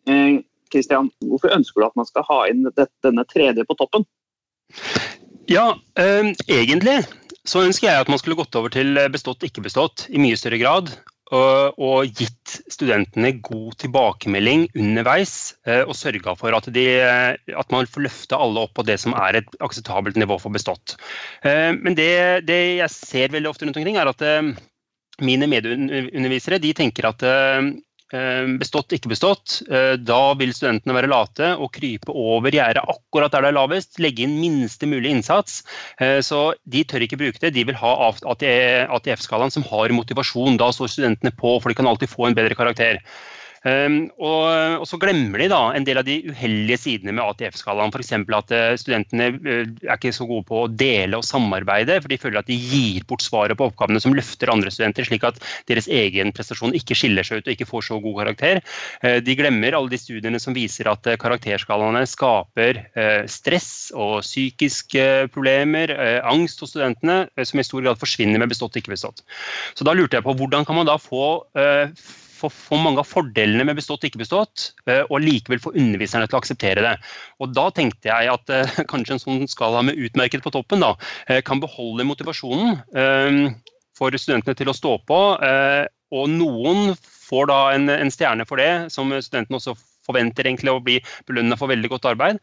Kristian, 0.72 1.10
eh, 1.20 1.28
hvorfor 1.28 1.52
ønsker 1.52 1.84
du 1.84 1.88
at 1.90 1.98
man 2.00 2.08
skal 2.08 2.24
ha 2.30 2.40
inn 2.48 2.64
denne 2.72 3.26
tredje 3.28 3.66
på 3.68 3.76
toppen? 3.76 4.08
Ja, 5.52 5.74
eh, 6.00 6.32
egentlig 6.48 7.02
så 7.48 7.64
ønsker 7.64 7.90
jeg 7.90 8.06
at 8.06 8.08
man 8.12 8.20
skulle 8.20 8.36
gått 8.40 8.56
over 8.56 8.72
til 8.72 8.96
bestått, 9.12 9.44
ikke 9.44 9.64
bestått 9.64 10.06
i 10.08 10.20
mye 10.20 10.36
større 10.36 10.60
grad 10.60 10.92
og 11.34 12.14
gitt 12.16 12.54
studentene 12.72 13.34
god 13.44 13.76
tilbakemelding 13.82 14.66
underveis. 14.78 15.34
Eh, 15.68 15.82
og 15.84 15.96
sørga 15.98 16.34
for 16.38 16.56
at, 16.56 16.70
de, 16.74 16.86
at, 17.02 17.74
man 17.74 17.88
får 17.88 18.06
løfte 18.06 18.38
alle 18.38 18.64
opp 18.64 18.74
på 18.78 18.86
det 18.88 18.98
som 19.02 19.16
er 19.18 19.40
et 19.40 19.58
akseptabelt 19.64 20.18
nivå 20.20 20.38
for 20.40 20.54
bestått. 20.54 20.96
Eh, 21.44 21.74
men 21.76 21.98
det, 21.98 22.46
det 22.48 22.60
jeg 22.80 22.94
ser 22.94 23.34
veldig 23.34 23.52
ofte 23.52 23.68
rundt 23.68 23.80
omkring, 23.80 24.00
er 24.00 24.10
at 24.10 24.24
eh, 24.24 24.54
mine 25.24 25.50
medieundervisere 25.50 26.60
de 26.62 26.72
tenker 26.78 27.10
at 27.10 27.24
bestått, 28.08 28.92
ikke 28.96 29.10
bestått. 29.12 29.58
Eh, 29.68 29.94
da 30.00 30.32
vil 30.40 30.54
studentene 30.56 30.96
være 30.96 31.10
late 31.12 31.50
og 31.60 31.72
krype 31.74 32.12
over 32.14 32.54
gjerdet 32.54 32.84
akkurat 32.88 33.34
der 33.34 33.44
det 33.44 33.50
er 33.52 33.56
lavest. 33.58 33.98
Legge 34.00 34.24
inn 34.24 34.38
minste 34.40 34.88
mulig 34.88 35.12
innsats. 35.12 35.62
Eh, 36.00 36.20
så 36.24 36.54
de 36.64 36.84
tør 36.88 37.04
ikke 37.04 37.20
bruke 37.20 37.42
det. 37.42 37.52
De 37.56 37.66
vil 37.68 37.76
ha 37.76 37.92
ATF-skalaen 38.08 39.52
som 39.52 39.66
har 39.68 39.92
motivasjon. 39.92 40.56
Da 40.60 40.70
står 40.72 40.94
studentene 40.94 41.34
på, 41.36 41.58
for 41.60 41.68
de 41.68 41.76
kan 41.76 41.90
alltid 41.90 42.08
få 42.08 42.30
en 42.30 42.38
bedre 42.38 42.56
karakter. 42.56 43.02
Um, 43.66 44.04
og, 44.22 44.44
og, 44.78 44.84
så 44.86 44.98
glemmer 45.02 45.42
de 45.42 45.48
da 45.50 45.60
en 45.74 45.86
del 45.86 45.98
av 45.98 46.06
de 46.06 46.20
uheldige 46.30 46.78
sidene 46.78 47.14
med 47.16 47.24
ATF-skalaen. 47.24 47.90
F.eks. 47.90 48.12
at 48.14 48.54
uh, 48.54 48.76
studentene 48.78 49.30
uh, 49.34 49.64
er 49.66 49.96
ikke 49.96 50.14
så 50.14 50.28
gode 50.28 50.46
på 50.48 50.62
å 50.62 50.68
dele 50.70 51.18
og 51.18 51.26
samarbeide, 51.26 51.98
for 52.02 52.12
de 52.12 52.20
føler 52.20 52.40
at 52.42 52.50
de 52.50 52.58
gir 52.58 53.06
bort 53.08 53.24
svaret 53.24 53.58
på 53.58 53.68
oppgavene 53.70 54.02
som 54.02 54.14
løfter 54.14 54.52
andre 54.52 54.72
studenter, 54.74 55.08
slik 55.08 55.26
at 55.26 55.40
deres 55.70 55.90
egen 55.90 56.30
prestasjon 56.36 56.76
ikke 56.78 56.96
skiller 56.98 57.26
seg 57.26 57.42
ut 57.42 57.50
og 57.50 57.56
ikke 57.56 57.68
får 57.68 57.88
så 57.88 57.98
god 58.04 58.20
karakter. 58.22 58.62
Uh, 59.02 59.18
de 59.24 59.38
glemmer 59.38 59.74
alle 59.74 59.92
de 59.92 60.00
studiene 60.00 60.42
som 60.42 60.56
viser 60.56 60.90
at 60.90 61.06
karakterskalaene 61.18 62.04
skaper 62.08 62.78
stress 63.30 63.90
og 63.96 64.20
psykiske 64.22 65.28
problemer, 65.32 65.90
angst 66.26 66.60
hos 66.62 66.72
studentene, 66.74 67.20
som 67.46 67.60
i 67.60 67.64
stor 67.66 67.84
grad 67.84 68.00
forsvinner 68.00 68.40
med 68.40 68.52
bestått 68.52 68.76
og 68.76 68.82
ikke 68.82 68.94
bestått. 68.94 69.22
Så 69.78 69.86
da 69.86 69.94
lurte 69.96 70.18
jeg 70.18 70.26
på 70.26 70.34
hvordan 70.38 70.66
kan 70.68 70.78
man 70.78 70.88
da 70.88 70.98
få 71.00 71.40
få, 72.38 72.50
for 72.52 72.80
mange 72.82 73.02
av 73.02 73.08
fordelene 73.08 73.66
med 73.66 73.78
bestått 73.78 74.04
og 74.04 74.10
ikke 74.10 74.22
bestått, 74.22 74.70
eh, 74.88 75.02
og 75.06 75.22
likevel 75.24 75.62
få 75.62 75.74
underviserne 75.74 76.28
til 76.28 76.38
å 76.38 76.42
akseptere 76.42 76.84
det. 76.84 76.94
Og 77.42 77.52
Da 77.56 77.68
tenkte 77.74 78.10
jeg 78.10 78.30
at 78.32 78.52
uh, 78.54 78.78
kanskje 78.92 79.16
en 79.16 79.22
sånn 79.24 79.50
skala 79.50 79.82
med 79.86 79.98
utmerket 79.98 80.44
på 80.44 80.52
toppen 80.54 80.84
da, 80.84 80.94
uh, 81.30 81.40
kan 81.46 81.62
beholde 81.62 82.06
motivasjonen 82.08 82.78
for 83.98 84.14
studentene 84.14 84.54
til 84.54 84.70
å 84.70 84.76
stå 84.76 84.92
på. 85.08 85.16
og 86.14 86.26
noen 86.30 86.92
får 87.02 87.48
da 87.50 87.56
en, 87.74 87.88
en, 87.90 88.10
stjerne 88.14 88.44
for 88.46 88.60
det, 88.62 88.92
som 88.94 89.10
studentene 89.10 89.58
også 89.58 89.74
forventer 90.06 90.46
egentlig 90.46 90.70
å 90.70 90.82
bli 90.82 91.00
belønna 91.26 91.58
for 91.58 91.68
veldig 91.68 91.90
godt 91.90 92.06
arbeid. 92.12 92.38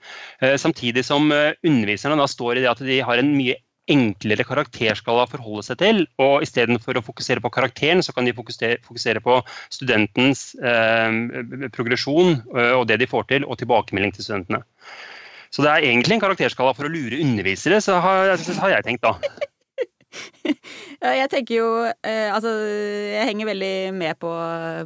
samtidig 0.59 1.05
som 1.07 1.31
underviserne 1.31 2.19
da 2.19 2.27
står 2.27 2.59
i 2.59 2.65
det 2.65 2.73
at 2.73 2.83
de 2.83 2.99
har 3.07 3.21
en 3.21 3.31
mye 3.37 3.55
enklere 3.91 4.45
karakterskala 4.47 5.25
å 5.25 5.29
forholde 5.29 5.65
seg 5.67 5.79
til. 5.81 6.03
Og 6.21 6.45
istedenfor 6.45 6.97
å 6.97 7.03
fokusere 7.05 7.43
på 7.43 7.51
karakteren, 7.53 8.03
så 8.05 8.15
kan 8.15 8.27
de 8.27 8.35
fokusere, 8.35 8.79
fokusere 8.85 9.21
på 9.25 9.39
studentens 9.73 10.47
eh, 10.61 11.19
progresjon 11.75 12.39
eh, 12.55 12.73
og 12.75 12.87
det 12.89 13.01
de 13.03 13.09
får 13.09 13.29
til, 13.31 13.47
og 13.47 13.59
tilbakemelding 13.61 14.15
til 14.15 14.27
studentene. 14.27 14.63
Så 15.53 15.63
det 15.63 15.71
er 15.71 15.87
egentlig 15.87 16.17
en 16.17 16.23
karakterskala 16.25 16.73
for 16.75 16.87
å 16.87 16.91
lure 16.91 17.21
undervisere, 17.23 17.79
så 17.83 18.01
har, 18.03 18.33
har 18.35 18.73
jeg 18.73 18.87
tenkt, 18.89 19.05
da. 19.05 19.45
Jeg 21.21 21.29
tenker 21.31 21.57
jo 21.57 21.67
eh, 21.85 22.29
Altså, 22.31 22.51
jeg 23.11 23.27
henger 23.29 23.49
veldig 23.51 23.73
med 23.97 24.19
på, 24.21 24.31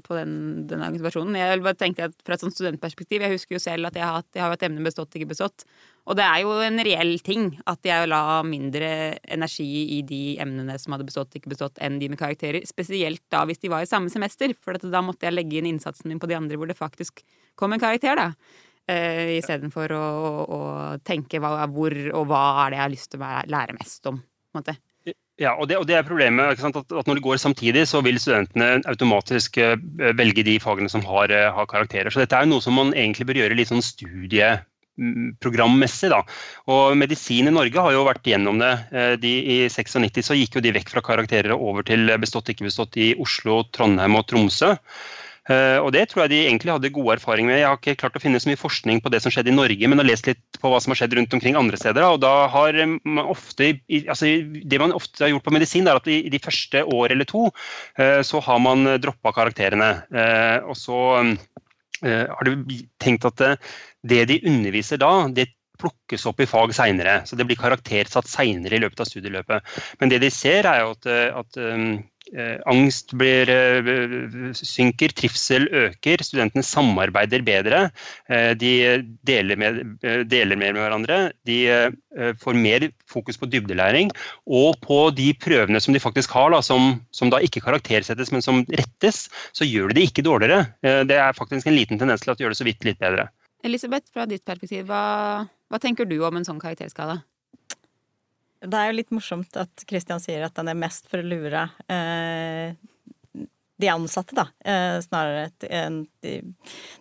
på 0.05 0.17
den, 0.17 0.33
den 0.69 0.83
argumentasjonen. 0.85 1.37
Jeg 1.39 1.61
bare 1.65 1.79
tenkte 1.79 2.09
at 2.09 2.17
Fra 2.25 2.37
et 2.37 2.43
sånt 2.43 2.57
studentperspektiv 2.57 3.25
Jeg 3.25 3.35
husker 3.35 3.57
jo 3.57 3.63
selv 3.63 3.89
at 3.89 3.99
jeg 3.99 4.05
har, 4.05 4.25
jeg 4.35 4.45
har 4.45 4.55
et 4.55 4.67
emne 4.69 4.85
bestått, 4.85 5.15
ikke 5.15 5.31
bestått. 5.33 5.65
Og 6.09 6.17
det 6.17 6.25
er 6.25 6.41
jo 6.41 6.55
en 6.65 6.81
reell 6.85 7.19
ting 7.21 7.51
at 7.69 7.85
jeg 7.85 8.09
la 8.09 8.41
mindre 8.45 8.89
energi 9.29 9.67
i 9.97 9.99
de 10.07 10.39
emnene 10.41 10.77
som 10.81 10.95
hadde 10.95 11.05
bestått, 11.05 11.35
ikke 11.37 11.51
bestått, 11.53 11.77
enn 11.85 11.99
de 12.01 12.09
med 12.09 12.17
karakterer. 12.17 12.65
Spesielt 12.65 13.21
da 13.29 13.43
hvis 13.45 13.61
de 13.61 13.69
var 13.69 13.85
i 13.85 13.89
samme 13.89 14.09
semester, 14.09 14.55
for 14.63 14.79
da 14.81 15.03
måtte 15.05 15.27
jeg 15.27 15.37
legge 15.37 15.59
inn 15.59 15.69
innsatsen 15.69 16.09
min 16.09 16.21
på 16.21 16.29
de 16.31 16.39
andre 16.39 16.57
hvor 16.57 16.69
det 16.69 16.79
faktisk 16.79 17.21
kom 17.59 17.75
en 17.75 17.83
karakter, 17.83 18.17
da. 18.17 18.31
Uh, 18.89 19.35
Istedenfor 19.37 19.91
å, 19.93 20.01
å, 20.01 20.29
å 20.55 20.61
tenke 21.05 21.37
hva, 21.37 21.67
hvor 21.69 21.93
og 21.93 22.23
hva 22.31 22.43
er 22.63 22.71
det 22.71 22.79
jeg 22.79 22.85
har 22.87 22.93
lyst 22.95 23.11
til 23.13 23.21
å 23.21 23.33
lære 23.53 23.75
mest 23.77 24.09
om. 24.09 24.17
på 24.17 24.57
en 24.57 24.63
måte. 24.63 24.79
Ja, 25.39 25.53
og 25.55 25.69
det, 25.71 25.77
og 25.79 25.87
det 25.87 25.95
er 25.95 26.03
problemet. 26.03 26.59
At, 26.59 26.75
at, 26.75 27.07
Når 27.07 27.15
det 27.15 27.23
går 27.23 27.39
samtidig, 27.39 27.87
så 27.87 28.03
vil 28.03 28.19
studentene 28.19 28.83
automatisk 28.91 29.55
uh, 29.63 29.79
velge 30.19 30.43
de 30.43 30.59
fagene 30.59 30.91
som 30.91 30.99
har, 31.07 31.31
uh, 31.31 31.55
har, 31.55 31.63
karakterer. 31.71 32.11
Så 32.11 32.19
dette 32.19 32.35
er 32.35 32.43
noe 32.49 32.59
som 32.63 32.73
man 32.75 32.91
egentlig 32.91 33.25
bør 33.29 33.39
gjøre 33.43 33.55
litt 33.55 33.69
sånn 33.71 33.83
studieprogrammessig. 33.85 36.09
Da. 36.11 36.19
Og 36.67 36.97
Medisin 36.99 37.47
i 37.47 37.55
Norge 37.55 37.79
har 37.85 37.91
jo 37.95 38.03
vært 38.09 38.27
gjennom 38.27 38.59
det. 38.59 38.73
Uh, 38.91 39.15
de, 39.21 39.31
I 39.39 39.71
96 39.71 40.27
så 40.27 40.35
gikk 40.35 40.59
jo 40.59 40.65
de 40.65 40.75
vekk 40.75 40.89
fra 40.97 41.05
karakterer 41.13 41.55
over 41.55 41.87
til 41.87 42.03
bestått, 42.19 42.51
ikke 42.51 42.67
bestått 42.67 42.99
i 42.99 43.15
Oslo, 43.23 43.63
Trondheim 43.71 44.19
og 44.19 44.27
Tromsø. 44.27 44.75
Uh, 45.49 45.81
og 45.81 45.89
Det 45.95 46.03
tror 46.09 46.23
jeg 46.23 46.31
de 46.33 46.39
egentlig 46.45 46.73
hadde 46.75 46.91
god 46.93 47.15
erfaring 47.15 47.47
med. 47.49 47.57
Jeg 47.57 47.65
har 47.65 47.79
ikke 47.79 47.97
klart 48.03 48.17
å 48.19 48.21
finne 48.21 48.37
så 48.41 48.51
mye 48.51 48.59
forskning 48.59 49.01
på 49.01 49.09
det 49.09 49.23
som 49.23 49.33
skjedde 49.33 49.49
i 49.49 49.55
Norge, 49.55 49.89
men 49.89 50.01
har 50.01 50.05
lest 50.05 50.29
litt 50.29 50.41
på 50.61 50.69
hva 50.69 50.77
som 50.83 50.93
har 50.93 51.01
skjedd 51.01 51.15
rundt 51.17 51.33
omkring 51.33 51.57
andre 51.57 51.79
steder. 51.79 52.05
og 52.05 52.19
da 52.21 52.47
har 52.53 52.77
man 52.85 53.25
ofte, 53.25 53.71
altså 53.89 54.29
Det 54.45 54.81
man 54.81 54.93
ofte 54.93 55.25
har 55.25 55.33
gjort 55.33 55.47
på 55.47 55.55
medisin, 55.55 55.87
er 55.87 55.97
at 55.97 56.07
i 56.07 56.29
de 56.29 56.41
første 56.43 56.83
år 56.85 57.15
eller 57.15 57.25
to 57.25 57.47
uh, 57.49 58.21
så 58.21 58.41
har 58.45 58.59
man 58.61 58.85
droppa 59.01 59.33
karakterene. 59.33 59.89
Og 60.69 60.77
så 60.77 60.99
har 61.99 62.47
du 62.47 62.69
tenkt 63.01 63.25
at 63.27 63.41
det, 64.07 64.21
de 64.29 64.37
underviser 64.47 65.01
da, 65.01 65.27
det 65.27 65.49
plukkes 65.79 66.25
opp 66.29 66.39
i 66.39 66.47
fag 66.47 66.71
seinere. 66.75 67.23
Så 67.27 67.35
det 67.39 67.47
blir 67.47 67.59
karaktersatt 67.59 68.29
seinere 68.29 68.77
i 68.77 68.83
løpet 68.83 69.01
av 69.01 69.09
studieløpet. 69.09 69.75
Men 69.99 70.11
det 70.13 70.21
de 70.23 70.31
ser, 70.31 70.67
er 70.69 70.85
jo 70.85 70.93
at, 70.95 71.09
at 71.41 71.59
Eh, 71.59 71.99
angst 72.69 73.13
blir, 73.17 73.49
eh, 73.49 74.51
synker, 74.53 75.13
trivsel 75.17 75.67
øker, 75.73 76.21
studentene 76.23 76.63
samarbeider 76.63 77.41
bedre. 77.45 77.81
Eh, 78.29 78.53
de 78.53 79.03
deler, 79.25 79.57
med, 79.57 79.81
deler, 80.29 80.55
mer 80.55 80.73
med 80.73 80.83
hverandre. 80.83 81.19
De 81.45 81.59
får 82.41 82.57
mer 82.57 82.89
fokus 83.07 83.37
på 83.37 83.49
dybdelæring. 83.49 84.11
Og 84.45 84.77
på 84.81 85.09
de 85.15 85.31
prøvene 85.33 85.81
som 85.81 85.93
de 85.93 85.99
faktisk 86.01 86.31
har, 86.31 86.51
da, 86.51 86.61
som, 86.61 87.01
som, 87.11 87.29
da 87.29 87.41
ikke 87.41 87.63
karaktersettes, 87.63 88.31
men 88.31 88.41
som 88.45 88.63
rettes, 88.69 89.27
så 89.53 89.65
gjør 89.65 89.89
de 89.89 89.99
det 89.99 90.09
ikke 90.09 90.25
dårligere. 90.25 90.67
Det 90.81 91.17
er 91.17 91.37
faktisk 91.37 91.67
en 91.67 91.77
liten 91.77 91.99
tendens 91.99 92.21
til 92.21 92.31
at 92.31 92.37
de 92.37 92.45
gjør 92.45 92.55
det 92.55 92.61
så 92.61 92.67
vidt 92.67 92.85
litt 92.85 92.99
bedre. 93.01 93.29
Elisabeth, 93.65 94.07
fra 94.13 94.25
ditt 94.29 94.45
perspektiv, 94.47 94.85
hva, 94.87 95.45
hva 95.69 95.81
tenker 95.81 96.07
du 96.07 96.19
om 96.23 96.37
en 96.39 96.47
sånn 96.47 96.61
karakterskala? 96.61 97.19
Det 98.59 98.75
er 98.75 98.89
jo 98.89 98.97
litt 98.97 99.11
morsomt 99.15 99.55
at 99.59 99.85
Christian 99.87 100.19
sier 100.19 100.43
at 100.47 100.55
den 100.57 100.71
er 100.71 100.77
mest 100.77 101.07
for 101.11 101.21
å 101.21 101.27
lure 101.27 101.69
eh, 101.87 102.75
de 103.79 103.87
ansatte, 103.87 104.35
da, 104.35 104.49
eh, 104.59 104.97
snarere 104.99 105.45
enn 105.71 106.01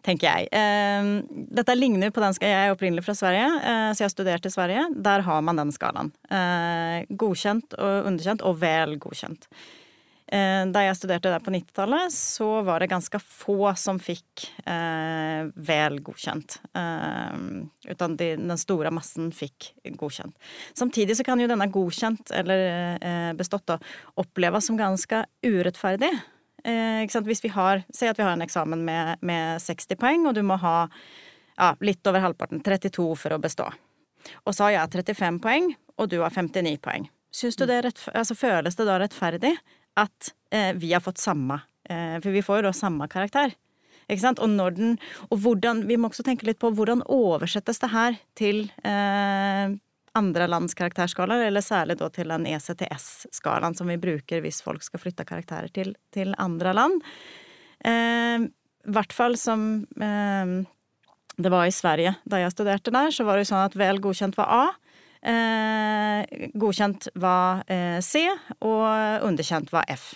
tenker 0.07 0.29
jeg. 0.29 0.47
Eh, 0.55 1.09
dette 1.59 1.75
ligner 1.75 2.12
på 2.15 2.23
den 2.23 2.37
Jeg 2.38 2.55
er 2.55 2.75
opprinnelig 2.75 3.03
fra 3.09 3.17
Sverige, 3.19 3.49
eh, 3.59 3.91
så 3.91 4.05
jeg 4.05 4.07
har 4.07 4.15
studert 4.15 4.47
i 4.47 4.55
Sverige. 4.55 4.87
Der 4.95 5.27
har 5.27 5.43
man 5.43 5.59
den 5.59 5.75
skalaen. 5.75 6.12
Eh, 6.31 7.03
godkjent 7.11 7.75
og 7.75 8.07
underkjent, 8.07 8.47
og 8.47 8.61
vel 8.62 8.95
godkjent. 8.97 9.50
Eh, 10.28 10.62
da 10.68 10.82
jeg 10.85 10.97
studerte 10.99 11.30
der 11.32 11.40
på 11.40 11.52
90-tallet, 11.54 12.12
så 12.12 12.61
var 12.66 12.82
det 12.82 12.90
ganske 12.92 13.20
få 13.23 13.70
som 13.80 14.00
fikk 14.02 14.44
eh, 14.68 15.49
vel 15.68 16.00
godkjent. 16.04 16.58
Eh, 16.76 17.38
utan 17.88 18.16
de, 18.20 18.35
den 18.37 18.61
store 18.61 18.92
massen 18.92 19.30
fikk 19.32 19.70
godkjent. 19.97 20.37
Samtidig 20.76 21.16
så 21.16 21.25
kan 21.25 21.40
jo 21.40 21.49
denne 21.49 21.70
godkjent, 21.73 22.35
eller 22.37 22.66
eh, 23.00 23.30
bestått, 23.38 23.64
da, 23.70 23.78
oppleves 24.20 24.68
som 24.68 24.76
ganske 24.80 25.25
urettferdig. 25.47 26.12
Eh, 26.64 27.08
Hvis 27.25 27.44
vi 27.44 27.54
har, 27.54 27.85
Si 27.94 28.06
at 28.06 28.18
vi 28.18 28.26
har 28.26 28.37
en 28.37 28.44
eksamen 28.44 28.85
med, 28.85 29.16
med 29.25 29.62
60 29.64 29.97
poeng, 29.97 30.28
og 30.28 30.37
du 30.37 30.42
må 30.44 30.61
ha 30.61 30.88
ja, 31.56 31.75
litt 31.80 32.04
over 32.06 32.20
halvparten, 32.20 32.61
32, 32.61 33.14
for 33.16 33.32
å 33.32 33.40
bestå. 33.40 33.73
Og 34.44 34.52
så 34.52 34.68
har 34.68 34.76
jeg 34.76 35.06
35 35.08 35.40
poeng, 35.40 35.73
og 35.97 36.12
du 36.12 36.20
har 36.20 36.35
59 36.35 36.76
poeng. 36.85 37.08
Syns 37.35 37.56
du 37.56 37.66
det 37.68 37.82
altså, 38.14 38.35
Føles 38.37 38.76
det 38.76 38.87
da 38.88 38.99
rettferdig? 39.00 39.56
At 39.99 40.33
eh, 40.55 40.73
vi 40.78 40.93
har 40.95 41.02
fått 41.05 41.21
samme 41.23 41.61
eh, 41.88 42.19
For 42.23 42.35
vi 42.35 42.45
får 42.45 42.61
jo 42.61 42.69
da 42.69 42.75
samme 42.76 43.09
karakter. 43.11 43.55
Ikke 44.09 44.23
sant? 44.23 44.40
Og, 44.40 44.49
når 44.49 44.76
den, 44.78 44.95
og 45.28 45.43
hvordan, 45.45 45.85
vi 45.88 45.99
må 46.00 46.09
også 46.09 46.25
tenke 46.26 46.49
litt 46.49 46.61
på 46.62 46.71
hvordan 46.73 47.05
oversettes 47.12 47.83
det 47.83 47.90
her 47.93 48.17
til 48.38 48.64
eh, 48.88 49.75
andre 50.19 50.49
lands 50.49 50.75
karakterskalaer, 50.78 51.47
eller 51.49 51.64
særlig 51.64 51.99
da 52.00 52.09
til 52.12 52.33
den 52.33 52.47
ECTS-skalaen 52.49 53.76
som 53.76 53.90
vi 53.90 53.99
bruker 54.00 54.43
hvis 54.45 54.62
folk 54.64 54.83
skal 54.87 55.02
flytte 55.02 55.28
karakterer 55.28 55.71
til, 55.75 55.93
til 56.14 56.33
andre 56.40 56.73
land. 56.76 57.05
Eh, 57.85 58.49
I 58.49 58.97
hvert 58.97 59.12
fall 59.14 59.37
som 59.40 59.69
eh, 60.00 60.57
det 61.38 61.52
var 61.52 61.69
i 61.69 61.75
Sverige 61.75 62.17
da 62.25 62.40
jeg 62.43 62.55
studerte 62.57 62.95
der, 62.95 63.12
så 63.14 63.28
var 63.28 63.37
det 63.37 63.47
jo 63.47 63.52
sånn 63.52 63.69
at 63.69 63.78
vel 63.78 64.00
godkjent 64.02 64.38
var 64.40 64.49
A. 64.50 64.64
Eh, 65.23 66.49
godkjent 66.55 67.09
var 67.19 67.65
eh, 67.71 67.99
C, 68.05 68.25
og 68.63 69.25
underkjent 69.27 69.73
var 69.75 69.89
F. 69.91 70.13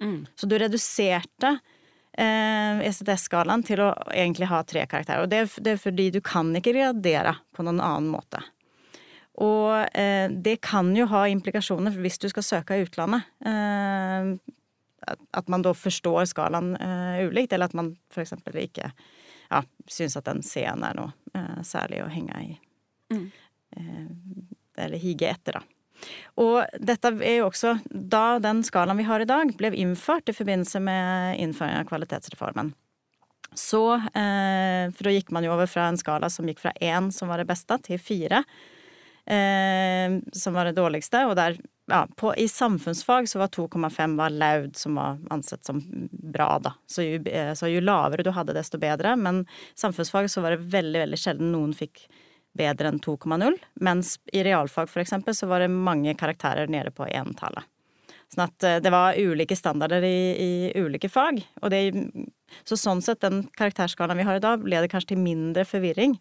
Mm. 0.00 0.26
Så 0.36 0.46
du 0.46 0.56
reduserte 0.58 1.58
eh, 2.18 2.84
ECTS-skalaen 2.88 3.64
til 3.66 3.82
å 3.84 3.90
egentlig 4.14 4.48
ha 4.50 4.62
tre 4.64 4.84
karakterer. 4.90 5.26
Og 5.26 5.32
det, 5.32 5.44
det, 5.58 5.74
er 5.76 5.82
fordi 5.82 6.10
du 6.14 6.20
kan 6.24 6.52
ikke 6.56 6.76
gradere 6.76 7.36
på 7.56 7.66
noen 7.66 7.82
annen 7.82 8.10
måte. 8.12 8.42
Og 9.38 9.86
eh, 9.94 10.26
det 10.30 10.58
kan 10.66 10.90
jo 10.96 11.06
ha 11.12 11.26
implikasjoner 11.30 11.94
hvis 12.00 12.18
du 12.22 12.28
skal 12.32 12.46
søke 12.46 12.78
i 12.78 12.86
utlandet. 12.86 13.28
Eh, 13.46 14.32
at 15.08 15.48
man 15.48 15.62
da 15.64 15.72
forstår 15.76 16.26
skalaen 16.28 16.74
eh, 16.76 17.26
ulikt, 17.28 17.52
eller 17.52 17.70
at 17.70 17.76
man 17.78 17.92
f.eks. 18.12 18.34
ikke 18.64 18.90
ja, 18.90 19.62
syns 19.88 20.18
at 20.18 20.26
den 20.28 20.42
C-en 20.44 20.84
er 20.84 20.96
noe 20.98 21.12
eh, 21.38 21.60
særlig 21.66 22.02
å 22.04 22.10
henge 22.12 22.42
i. 22.44 22.56
Mm. 23.14 23.28
Eh, 23.78 24.84
eller 24.84 24.98
hige 25.02 25.30
etter, 25.30 25.58
da. 25.58 25.62
Og 26.38 26.78
dette 26.78 27.10
er 27.26 27.40
jo 27.40 27.48
også 27.48 27.78
da 27.90 28.38
den 28.42 28.62
skalaen 28.66 29.00
vi 29.00 29.06
har 29.08 29.22
i 29.22 29.28
dag, 29.28 29.50
ble 29.58 29.72
innført 29.74 30.30
i 30.30 30.36
forbindelse 30.36 30.82
med 30.84 31.40
innføringen 31.42 31.82
av 31.82 31.88
kvalitetsreformen. 31.90 32.72
Så 33.58 33.82
eh, 33.96 34.90
For 34.94 35.08
da 35.08 35.14
gikk 35.14 35.32
man 35.34 35.46
jo 35.46 35.54
over 35.54 35.66
fra 35.70 35.88
en 35.88 35.98
skala 35.98 36.30
som 36.30 36.48
gikk 36.48 36.60
fra 36.62 36.74
én, 36.84 37.10
som 37.14 37.30
var 37.30 37.40
det 37.40 37.48
beste, 37.48 37.78
til 37.88 37.98
fire, 37.98 38.44
eh, 39.26 40.18
som 40.36 40.54
var 40.54 40.68
det 40.68 40.76
dårligste. 40.78 41.24
Og 41.26 41.34
der, 41.38 41.58
ja, 41.90 42.04
på, 42.20 42.34
I 42.36 42.46
samfunnsfag 42.52 43.28
så 43.30 43.42
var 43.42 43.50
2,5 43.56 44.16
var 44.20 44.36
laud, 44.36 44.76
som 44.78 45.00
var 45.00 45.18
ansett 45.34 45.64
som 45.66 45.80
bra, 46.12 46.52
da. 46.62 46.76
Så 46.86 47.08
jo, 47.08 47.22
eh, 47.26 47.54
så 47.58 47.72
jo 47.72 47.82
lavere 47.82 48.26
du 48.26 48.30
hadde, 48.36 48.56
desto 48.56 48.78
bedre. 48.78 49.16
Men 49.16 49.46
samfunnsfag 49.74 50.30
så 50.30 50.44
var 50.44 50.54
det 50.54 50.68
veldig, 50.76 51.06
veldig 51.06 51.22
sjelden 51.24 51.52
noen 51.56 51.74
fikk 51.76 52.06
bedre 52.58 52.90
enn 52.90 53.00
2,0, 53.04 53.58
mens 53.80 54.16
i 54.32 54.44
realfag 54.46 54.90
eksempel 55.00 55.36
så 55.36 55.48
var 55.50 55.64
det 55.64 55.72
mange 55.72 56.14
karakterer 56.18 56.70
nede 56.70 56.92
på 56.94 57.06
entallet. 57.06 57.66
Sånn 58.28 58.44
at 58.44 58.66
eh, 58.66 58.80
det 58.84 58.92
var 58.92 59.16
ulike 59.16 59.56
standarder 59.56 60.04
i, 60.04 60.18
i 60.36 60.50
ulike 60.82 61.08
fag. 61.08 61.40
Og 61.62 61.72
det, 61.72 61.80
så 62.68 62.76
sånn 62.76 63.00
sett, 63.04 63.22
den 63.24 63.46
karakterskalaen 63.56 64.20
vi 64.20 64.28
har 64.28 64.38
i 64.38 64.44
dag, 64.44 64.66
leder 64.68 64.90
kanskje 64.90 65.14
til 65.14 65.22
mindre 65.22 65.64
forvirring 65.68 66.18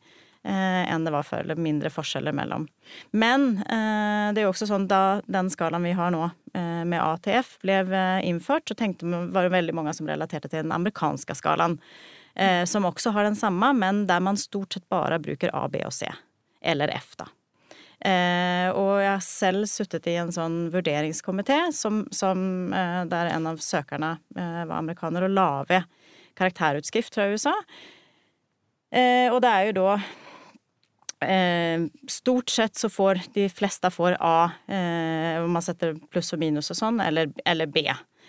eh, 0.48 0.84
enn 0.88 1.06
det 1.06 1.13
var 1.13 1.27
før, 1.27 1.44
eller 1.44 1.60
mindre 1.60 1.91
forskjeller 1.91 2.36
mellom. 2.36 2.67
Men 3.12 3.58
eh, 3.67 4.27
det 4.32 4.41
er 4.41 4.46
jo 4.48 4.53
også 4.53 4.70
sånn 4.70 4.88
da 4.89 5.20
den 5.27 5.51
skalaen 5.53 5.88
vi 5.88 5.96
har 5.98 6.13
nå, 6.15 6.29
eh, 6.53 6.84
med 6.88 7.01
ATF, 7.03 7.58
ble 7.65 7.82
eh, 7.84 8.22
innført, 8.29 8.67
så 8.70 8.77
tenkte, 8.77 9.08
var 9.08 9.48
det 9.48 9.56
veldig 9.58 9.75
mange 9.75 9.96
som 9.98 10.08
relaterte 10.08 10.48
til 10.48 10.63
den 10.63 10.75
amerikanske 10.75 11.36
skalaen. 11.38 11.79
Eh, 12.38 12.63
som 12.70 12.86
også 12.86 13.12
har 13.15 13.25
den 13.25 13.36
samme, 13.36 13.74
men 13.74 14.06
der 14.08 14.22
man 14.22 14.38
stort 14.38 14.77
sett 14.77 14.88
bare 14.94 15.17
bruker 15.20 15.51
A, 15.58 15.65
B 15.74 15.82
og 15.84 15.96
C 15.96 16.08
eller 16.62 16.92
F, 16.98 17.16
da. 17.20 17.28
Eh, 17.98 18.68
og 18.78 19.00
jeg 19.02 19.10
har 19.10 19.24
selv 19.26 19.66
sittet 19.70 20.06
i 20.12 20.20
en 20.22 20.30
sånn 20.34 20.68
vurderingskomité 20.74 21.72
som, 21.74 22.04
som, 22.14 22.70
eh, 22.70 23.02
der 23.10 23.32
en 23.34 23.50
av 23.50 23.58
søkerne 23.64 24.12
eh, 24.38 24.64
var 24.70 24.78
amerikaner 24.78 25.26
og 25.26 25.34
la 25.34 25.50
ved 25.70 25.88
karakterutskrift 26.38 27.18
fra 27.18 27.26
USA. 27.32 27.56
Eh, 28.94 29.34
og 29.34 29.42
det 29.44 29.50
er 29.50 29.66
jo 29.68 29.74
da 29.82 29.96
eh, 31.26 31.88
Stort 32.08 32.54
sett 32.54 32.78
så 32.80 32.88
får 32.94 33.20
de 33.36 33.50
fleste 33.52 33.90
får 33.92 34.16
A, 34.24 34.52
eh, 34.70 35.42
om 35.42 35.58
man 35.58 35.66
setter 35.66 35.98
pluss 36.14 36.32
og 36.38 36.40
minus 36.44 36.72
og 36.72 36.80
sånn, 36.80 37.02
eller, 37.04 37.34
eller 37.50 37.68
B. 37.68 37.88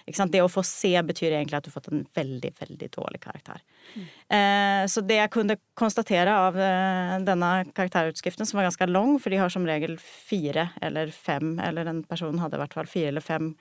Det 0.08 0.40
å 0.42 0.50
få 0.50 0.62
se 0.66 0.92
betyr 1.02 1.34
egentlig 1.36 1.58
at 1.58 1.66
du 1.66 1.70
har 1.70 1.76
fått 1.76 1.90
en 1.92 2.06
veldig, 2.16 2.52
veldig 2.60 2.88
dårlig 2.94 3.20
karakter. 3.20 3.60
Mm. 3.94 4.06
Eh, 4.36 4.84
så 4.88 5.02
det 5.04 5.18
jeg 5.20 5.32
kunne 5.34 5.58
konstatere 5.78 6.32
av 6.32 6.56
eh, 6.56 7.14
denne 7.26 7.50
karakterutskriften, 7.76 8.48
som 8.48 8.58
var 8.58 8.68
ganske 8.68 8.88
lang, 8.88 9.18
for 9.20 9.34
de 9.34 9.40
har 9.42 9.52
som 9.52 9.66
regel 9.68 9.98
fire 10.00 10.70
eller 10.82 11.12
fem, 11.14 11.58
eller 11.60 11.88
den 11.88 12.02
personen 12.08 12.40
hadde 12.42 12.58
i 12.58 12.62
hvert 12.64 12.76
fall 12.78 12.90
fire 12.90 13.12
eller 13.12 13.24
fem 13.24 13.52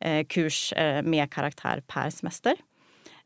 eh, 0.00 0.22
kurs 0.26 0.72
eh, 0.72 1.02
med 1.02 1.30
karakter 1.32 1.84
per 1.86 2.10
semester, 2.14 2.58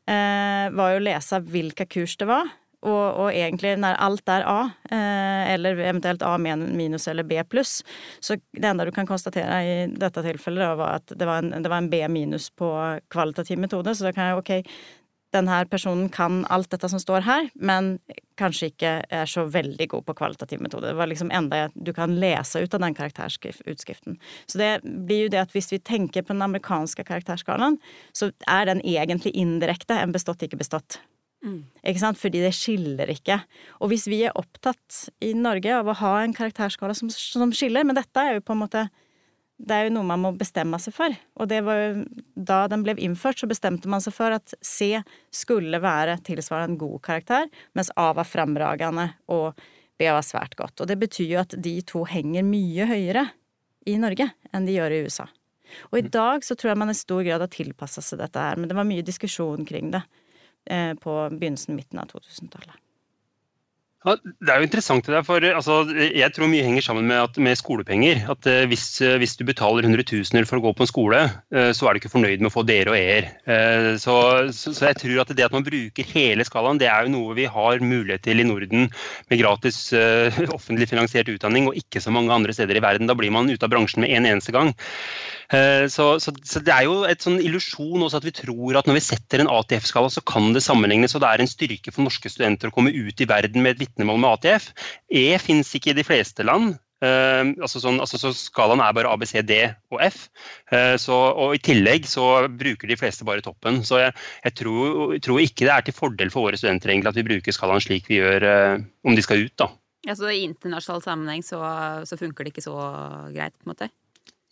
eh, 0.07 0.67
var 0.75 0.93
jo 0.93 1.01
å 1.01 1.07
lese 1.07 1.41
hvilke 1.47 1.87
kurs 1.89 2.17
det 2.19 2.29
var. 2.29 2.51
Og, 2.85 3.05
og, 3.17 3.29
egentlig 3.33 3.73
når 3.81 3.97
alt 4.05 4.29
er 4.29 4.43
A, 4.45 4.59
eh, 4.93 5.53
eller 5.55 5.79
eventuelt 5.81 6.21
A 6.21 6.35
minus 6.37 7.07
eller 7.09 7.25
B 7.25 7.41
pluss, 7.49 7.79
så 8.21 8.37
det 8.53 8.69
enda 8.69 8.85
du 8.85 8.91
kan 8.93 9.09
konstatere 9.09 9.57
i 9.65 9.73
dette 9.89 10.21
tilfellet, 10.21 10.77
var 10.77 11.01
at 11.01 11.17
det 11.17 11.25
var 11.25 11.41
en, 11.41 11.55
det 11.63 11.73
var 11.73 11.81
en 11.81 11.89
B 11.89 12.03
minus 12.11 12.51
på 12.53 12.69
kvalitativ 13.09 13.57
metode. 13.57 13.95
Så 13.97 14.05
da 14.05 14.13
kan 14.13 14.29
jeg 14.29 14.43
ok, 14.43 14.53
denne 15.35 15.57
personen 15.67 16.07
kan 16.13 16.43
alt 16.53 16.69
dette 16.71 16.89
som 16.89 17.01
står 17.01 17.25
her, 17.25 17.49
men 17.55 17.97
kanskje 18.39 18.69
ikke 18.71 18.93
er 19.09 19.27
så 19.29 19.43
veldig 19.49 19.89
god 19.91 20.05
på 20.07 20.15
kvalitativ 20.21 20.61
metode. 20.63 20.91
Det 20.91 20.99
var 20.99 21.09
liksom 21.09 21.33
enda 21.33 21.67
du 21.73 21.91
kan 21.97 22.15
lese 22.21 22.61
ut 22.63 22.73
av 22.77 22.85
den 22.85 22.95
karakterutskriften. 22.95 24.19
Så 24.45 24.61
det 24.61 24.71
blir 24.83 25.25
jo 25.25 25.33
det 25.33 25.43
at 25.43 25.53
hvis 25.55 25.71
vi 25.73 25.81
tenker 25.81 26.23
på 26.23 26.35
den 26.35 26.45
amerikanske 26.45 27.03
karakterskalaen, 27.07 27.79
så 28.13 28.31
er 28.47 28.69
den 28.69 28.85
egentlig 28.85 29.35
indirekte 29.35 29.99
en 29.99 30.15
bestått, 30.15 30.45
ikke 30.45 30.61
bestått. 30.61 31.01
Mm. 31.45 31.59
Ikke 31.85 32.01
sant? 32.01 32.19
Fordi 32.19 32.41
det 32.43 32.53
skiller 32.57 33.11
ikke. 33.13 33.39
Og 33.81 33.91
hvis 33.91 34.07
vi 34.09 34.23
er 34.25 34.37
opptatt 34.37 35.07
i 35.23 35.33
Norge 35.37 35.73
av 35.75 35.89
å 35.89 35.97
ha 36.01 36.13
en 36.21 36.35
karakterskala 36.35 36.95
som, 36.97 37.11
som 37.13 37.53
skiller, 37.55 37.85
men 37.87 37.97
dette 37.97 38.23
er 38.23 38.37
jo 38.37 38.45
på 38.47 38.57
en 38.57 38.65
måte 38.65 38.87
det 39.57 39.73
er 39.73 39.87
jo 39.87 39.93
noe 39.95 40.05
man 40.05 40.21
må 40.21 40.31
bestemme 40.37 40.77
seg 40.77 40.93
for. 40.93 41.13
Og 41.41 41.49
det 41.49 41.63
var 41.65 41.79
jo, 41.79 42.03
da 42.35 42.59
den 42.69 42.83
ble 42.85 42.93
innført, 43.01 43.39
så 43.41 43.49
bestemte 43.49 43.89
man 43.89 44.03
seg 44.05 44.13
for 44.13 44.35
at 44.35 44.53
C 44.61 44.91
skulle 45.33 45.79
være 45.81 46.19
tilsvarende 46.27 46.75
en 46.75 46.81
god 46.83 47.01
karakter, 47.07 47.49
mens 47.73 47.89
A 47.97 48.11
var 48.17 48.29
fremragende 48.29 49.09
og 49.33 49.57
B 49.97 50.05
var 50.13 50.25
svært 50.25 50.53
godt. 50.59 50.83
Og 50.83 50.89
det 50.89 50.99
betyr 51.01 51.31
jo 51.31 51.41
at 51.41 51.57
de 51.57 51.73
to 51.89 52.03
henger 52.05 52.45
mye 52.45 52.85
høyere 52.85 53.25
i 53.89 53.97
Norge 53.97 54.29
enn 54.53 54.69
de 54.69 54.77
gjør 54.77 54.93
i 54.93 55.01
USA. 55.07 55.25
Og 55.89 55.97
i 55.99 56.05
mm. 56.05 56.11
dag 56.13 56.45
så 56.45 56.55
tror 56.55 56.71
jeg 56.71 56.79
man 56.83 56.93
i 56.93 56.97
stor 56.97 57.25
grad 57.25 57.41
har 57.41 57.51
tilpassa 57.51 58.03
seg 58.05 58.21
dette 58.21 58.43
her, 58.43 58.61
men 58.61 58.69
det 58.69 58.77
var 58.77 58.87
mye 58.87 59.05
diskusjon 59.05 59.65
kring 59.67 59.89
det 59.95 60.05
på 61.03 61.15
begynnelsen, 61.31 61.77
midten 61.77 62.01
av 62.01 62.11
2000-tallet. 62.11 62.75
Ja, 64.07 64.13
det 64.23 64.51
er 64.53 64.61
jo 64.61 64.67
interessant 64.67 65.07
det 65.07 65.11
der, 65.11 65.23
for 65.25 65.43
altså, 65.43 65.81
Jeg 65.97 66.29
tror 66.31 66.47
mye 66.47 66.63
henger 66.63 66.83
sammen 66.85 67.09
med, 67.09 67.17
at, 67.17 67.37
med 67.41 67.57
skolepenger. 67.59 68.21
at 68.31 68.47
uh, 68.47 68.63
hvis, 68.69 68.85
uh, 69.01 69.17
hvis, 69.19 69.35
du 69.35 69.43
betaler 69.47 69.83
hundretusener 69.83 70.45
for 70.47 70.59
å 70.59 70.63
gå 70.63 70.71
på 70.77 70.85
en 70.85 70.91
skole, 70.91 71.21
uh, 71.55 71.71
så 71.75 71.87
er 71.87 71.95
du 71.95 71.99
ikke 71.99 72.13
fornøyd 72.13 72.43
med 72.43 72.51
å 72.51 72.53
få 72.53 72.63
dere 72.67 72.93
og 72.93 72.97
er. 72.97 73.27
Så, 73.99 74.15
så, 74.53 74.71
så, 74.71 74.91
jeg 74.91 74.99
tror 75.01 75.23
at 75.23 75.33
det 75.35 75.47
at 75.47 75.55
man 75.55 75.65
bruker 75.65 76.07
hele 76.13 76.45
skalaen, 76.47 76.79
det 76.79 76.87
er 76.91 77.07
jo 77.07 77.15
noe 77.15 77.35
vi 77.37 77.47
har 77.49 77.83
mulighet 77.83 78.23
til 78.27 78.43
i 78.43 78.47
Norden 78.47 78.87
med 79.31 79.41
gratis 79.41 79.79
offentlig 80.57 80.87
finansiert 80.91 81.31
utdanning, 81.33 81.67
og 81.67 81.79
ikke 81.79 82.03
så 82.03 82.13
mange 82.13 82.33
andre 82.35 82.55
steder 82.55 82.77
i 82.77 82.83
verden. 82.83 83.09
Da 83.09 83.17
blir 83.17 83.33
man 83.33 83.49
ute 83.49 83.65
av 83.65 83.73
bransjen 83.73 84.05
med 84.05 84.13
en 84.13 84.29
eneste 84.29 84.55
gang. 84.55 84.75
Eh, 85.53 85.85
så, 85.87 86.07
så, 86.19 86.33
så, 86.43 86.59
det 86.59 86.73
er 86.73 86.87
jo 86.89 87.03
et 87.07 87.23
sånn 87.23 87.37
illusjon 87.39 88.03
også 88.03 88.19
at 88.19 88.27
vi 88.27 88.33
tror 88.35 88.79
at 88.79 88.89
når 88.89 88.97
vi 88.99 89.05
setter 89.05 89.43
en 89.43 89.51
ATF-skala, 89.51 90.09
så 90.11 90.23
kan 90.27 90.51
det 90.55 90.65
sammenlignes, 90.65 91.15
og 91.15 91.23
det 91.23 91.29
er 91.29 91.43
en 91.43 91.51
styrke 91.51 91.93
for 91.93 92.07
norske 92.07 92.31
studenter 92.31 92.71
å 92.71 92.75
komme 92.75 92.91
ut 92.91 93.23
i 93.23 93.29
verden 93.29 93.63
med 93.63 93.77
et 93.77 93.85
vitnemål 93.85 94.19
med 94.23 94.33
ATF. 94.35 94.73
E 95.07 95.29
fins 95.39 95.71
ikke 95.77 95.93
i 95.93 95.97
de 96.01 96.05
fleste 96.07 96.47
land. 96.47 96.75
Uh, 96.97 97.53
altså 97.61 97.77
sånn, 97.77 97.99
altså 98.01 98.17
så 98.17 98.31
Skalaen 98.33 98.81
er 98.81 98.93
bare 98.97 99.09
A, 99.13 99.17
B, 99.21 99.27
C, 99.29 99.43
D 99.45 99.59
og 99.93 99.99
F. 100.01 100.23
Uh, 100.71 100.95
så, 100.97 101.13
og 101.29 101.53
I 101.53 101.61
tillegg 101.61 102.07
så 102.09 102.47
bruker 102.49 102.89
de 102.89 102.97
fleste 102.97 103.27
bare 103.27 103.43
toppen. 103.45 103.83
Så 103.85 104.01
jeg, 104.01 104.15
jeg, 104.47 104.55
tror, 104.57 105.13
jeg, 105.13 105.21
tror, 105.27 105.43
ikke 105.43 105.67
det 105.67 105.75
er 105.75 105.85
til 105.85 105.97
fordel 105.97 106.33
for 106.33 106.49
våre 106.49 106.57
studenter 106.57 106.95
egentlig 106.95 107.13
at 107.13 107.19
vi 107.19 107.27
bruker 107.29 107.53
skalaen 107.53 107.85
slik 107.85 108.09
vi 108.09 108.17
gjør 108.17 108.47
uh, 108.49 108.81
om 109.05 109.13
de 109.13 109.25
skal 109.25 109.45
ut. 109.45 109.53
da. 109.61 109.69
Ja, 110.07 110.17
så 110.17 110.31
I 110.31 110.41
internasjonal 110.47 111.05
sammenheng 111.05 111.45
så, 111.45 111.61
så 112.09 112.17
funker 112.17 112.47
det 112.47 112.55
ikke 112.55 112.65
så 112.65 112.77
greit? 113.35 113.53
på 113.59 113.67
en 113.67 113.75
måte? 113.75 113.91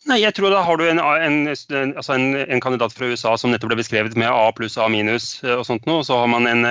Nei, 0.06 0.20
jeg 0.22 0.36
tror 0.36 0.52
Da 0.54 0.60
har 0.62 0.78
du 0.78 0.84
en, 0.86 1.00
en, 1.02 1.38
altså 1.48 2.14
en, 2.14 2.28
en, 2.38 2.62
kandidat 2.62 2.94
fra 2.94 3.08
USA 3.10 3.32
som 3.40 3.50
nettopp 3.50 3.72
ble 3.72 3.80
beskrevet 3.80 4.14
med 4.18 4.30
A 4.30 4.52
pluss 4.54 4.78
A 4.78 4.86
minus. 4.92 5.40
Eh, 5.42 5.56
og 5.58 5.66
sånt 5.66 5.86
noe, 5.88 6.04
Så 6.06 6.18
har 6.20 6.30
man 6.30 6.46
en, 6.46 6.62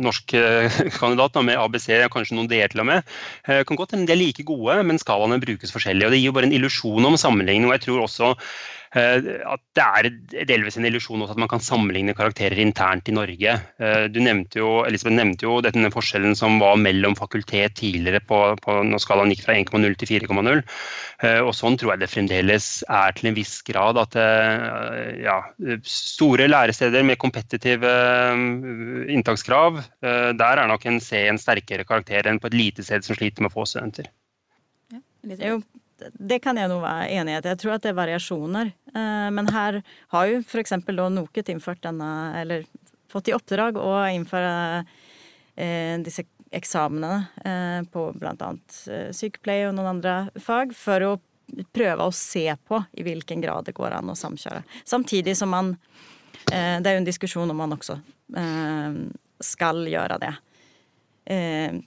norsk 0.00 0.32
kandidat 1.00 1.32
kandidat 1.32 1.36
med 1.44 1.60
ABC, 1.60 1.88
kanskje 2.12 2.38
noen 2.38 2.48
D 2.48 2.62
til 2.72 2.84
og 2.84 2.88
med. 2.88 3.10
Eh, 3.44 3.60
kan 3.68 3.78
godt 3.78 3.92
hende 3.92 4.08
de 4.08 4.16
er 4.16 4.22
like 4.22 4.46
gode, 4.48 4.80
men 4.88 5.00
skalaene 5.00 5.40
brukes 5.42 5.74
forskjellig. 5.74 6.06
og 6.06 6.14
Det 6.14 6.22
gir 6.22 6.30
jo 6.30 6.36
bare 6.38 6.48
en 6.48 6.56
illusjon 6.56 7.12
om 7.12 7.18
sammenligning. 7.20 7.68
og 7.68 7.76
jeg 7.76 7.84
tror 7.88 8.06
også 8.06 8.36
Eh, 8.36 8.81
at 8.92 9.62
det 9.72 9.84
er 9.84 10.44
delvis 10.50 10.76
en 10.76 10.84
illusjon 10.84 11.22
også 11.24 11.32
at 11.32 11.40
man 11.40 11.48
kan 11.48 11.62
sammenligne 11.64 12.12
karakterer 12.16 12.58
internt 12.60 13.08
i 13.08 13.14
Norge. 13.16 13.54
Eh, 13.80 14.04
du 14.12 14.18
nevnte 14.20 14.60
jo, 14.60 14.82
Elisabeth 14.84 15.16
nevnte 15.16 15.46
jo 15.46 15.60
denne 15.64 15.88
forskjellen 15.92 16.36
som 16.36 16.58
var 16.60 16.76
mellom 16.76 17.16
fakultet 17.16 17.78
tidligere 17.80 18.20
på, 18.28 18.40
på 18.60 18.76
når 18.84 19.00
skalaen 19.00 19.32
gikk 19.32 19.46
fra 19.46 19.56
1,0 19.56 19.96
til 19.96 20.12
4,0. 20.12 20.62
Eh, 21.24 21.40
og 21.40 21.54
sånn 21.56 21.78
tror 21.80 21.94
jeg 21.94 22.02
det 22.02 22.10
fremdeles 22.12 22.68
er 22.92 23.16
til 23.16 23.32
en 23.32 23.38
viss 23.38 23.54
grad. 23.64 24.00
At 24.02 24.18
ja, 25.22 25.38
store 25.88 26.50
læresteder 26.50 27.04
med 27.06 27.20
kompetitive 27.22 27.92
inntakskrav, 29.12 29.80
der 30.02 30.60
er 30.60 30.68
nok 30.68 30.84
en 30.88 31.00
C 31.00 31.24
en 31.30 31.40
sterkere 31.40 31.86
karakter 31.88 32.28
enn 32.28 32.40
på 32.42 32.50
et 32.50 32.58
lite 32.58 32.84
sted 32.84 33.06
som 33.06 33.16
sliter 33.16 33.44
med 33.44 33.54
få 33.54 33.64
studenter. 33.68 34.10
Ja, 35.38 35.56
det 36.18 36.40
kan 36.42 36.58
jeg 36.58 36.70
nå 36.70 36.78
være 36.82 37.10
enig 37.14 37.34
i. 37.36 37.40
Jeg 37.46 37.60
tror 37.60 37.76
at 37.76 37.84
det 37.84 37.92
er 37.92 37.98
variasjoner. 37.98 38.72
Eh, 38.94 39.30
men 39.30 39.48
her 39.52 39.80
har 40.12 40.28
jo 40.28 40.42
f.eks. 40.42 40.74
NOKUT 40.88 41.48
innført 41.48 41.82
denne, 41.84 42.10
eller 42.40 42.66
fått 43.12 43.28
i 43.28 43.34
oppdrag 43.36 43.78
å 43.80 43.96
innføre 44.12 44.84
eh, 45.56 45.96
disse 46.04 46.26
eksamenene 46.52 47.26
eh, 47.48 47.80
på 47.88 48.10
bl.a. 48.20 48.52
sykepleie 49.16 49.70
og 49.70 49.76
noen 49.76 49.94
andre 49.96 50.16
fag, 50.40 50.74
for 50.76 51.08
å 51.08 51.12
prøve 51.72 52.08
å 52.08 52.14
se 52.16 52.46
på 52.68 52.80
i 52.96 53.04
hvilken 53.04 53.42
grad 53.44 53.68
det 53.68 53.76
går 53.76 53.96
an 53.96 54.12
å 54.12 54.16
samkjøre. 54.16 54.62
Samtidig 54.88 55.36
som 55.36 55.52
man 55.52 55.76
Det 56.42 56.56
er 56.88 56.96
jo 56.96 57.00
en 57.00 57.06
diskusjon 57.06 57.50
om 57.52 57.56
man 57.56 57.74
også 57.76 57.94
skal 59.46 59.84
gjøre 59.86 60.16
det, 60.18 60.30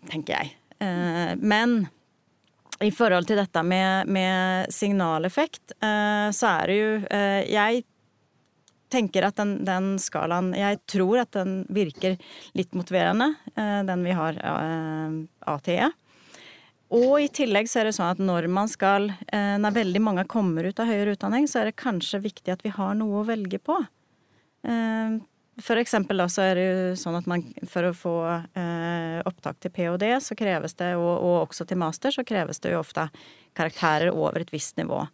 tenker 0.08 0.32
jeg. 0.32 0.54
Men 1.41 1.74
i 2.83 2.91
forhold 2.91 3.27
til 3.29 3.39
dette 3.39 3.61
med, 3.63 4.09
med 4.11 4.71
signaleffekt, 4.73 5.77
eh, 5.79 6.29
så 6.35 6.49
er 6.51 6.71
det 6.71 6.77
jo 6.77 6.95
eh, 7.07 7.41
Jeg 7.51 7.83
tenker 8.91 9.27
at 9.27 9.38
den, 9.39 9.57
den, 9.67 9.95
skalaen 9.99 10.53
Jeg 10.55 10.81
tror 10.91 11.23
at 11.23 11.31
den 11.35 11.63
virker 11.73 12.17
litt 12.55 12.75
motiverende, 12.75 13.31
eh, 13.55 13.81
den 13.88 14.03
vi 14.05 14.15
har 14.15 14.39
ATE. 15.55 15.91
Og 16.95 17.15
i 17.23 17.31
tillegg 17.33 17.69
så 17.71 17.81
er 17.81 17.89
det 17.89 17.95
sånn 17.97 18.11
at 18.13 18.19
når 18.21 18.45
man 18.53 18.69
skal 18.69 19.07
Når 19.33 19.73
veldig 19.73 20.01
mange 20.05 20.23
kommer 20.29 20.67
ut 20.67 20.79
av 20.79 20.85
høyere 20.85 21.15
utdanning, 21.15 21.47
så 21.49 21.63
er 21.63 21.71
det 21.71 21.79
kanskje 21.81 22.21
viktig 22.27 22.53
at 22.53 22.61
vi 22.63 22.71
har 22.75 22.93
noe 22.95 23.23
å 23.23 23.25
velge 23.25 23.57
på. 23.57 23.79
Eh, 25.56 25.62
for 25.62 25.80
eksempel 25.82 26.18
da, 26.18 26.28
så 26.32 26.46
er 26.46 26.56
det 26.56 26.65
jo 26.65 26.96
sånn 27.00 27.18
at 27.20 27.28
man 27.30 27.44
for 27.70 27.89
å 27.89 27.96
få 27.96 28.15
eh, 28.30 29.20
opptak 29.28 29.60
til 29.63 29.74
ph.d., 29.76 30.10
så 30.22 30.38
kreves 30.38 30.78
det, 30.80 30.96
og, 31.00 31.13
og, 31.15 31.38
også 31.48 31.68
til 31.68 31.80
master, 31.82 32.12
så 32.15 32.26
kreves 32.28 32.60
det 32.63 32.74
jo 32.74 32.82
ofte 32.82 33.08
karakterer 33.56 34.13
over 34.13 34.44
et 34.44 34.54
visst 34.54 34.78
nivå. 34.78 35.06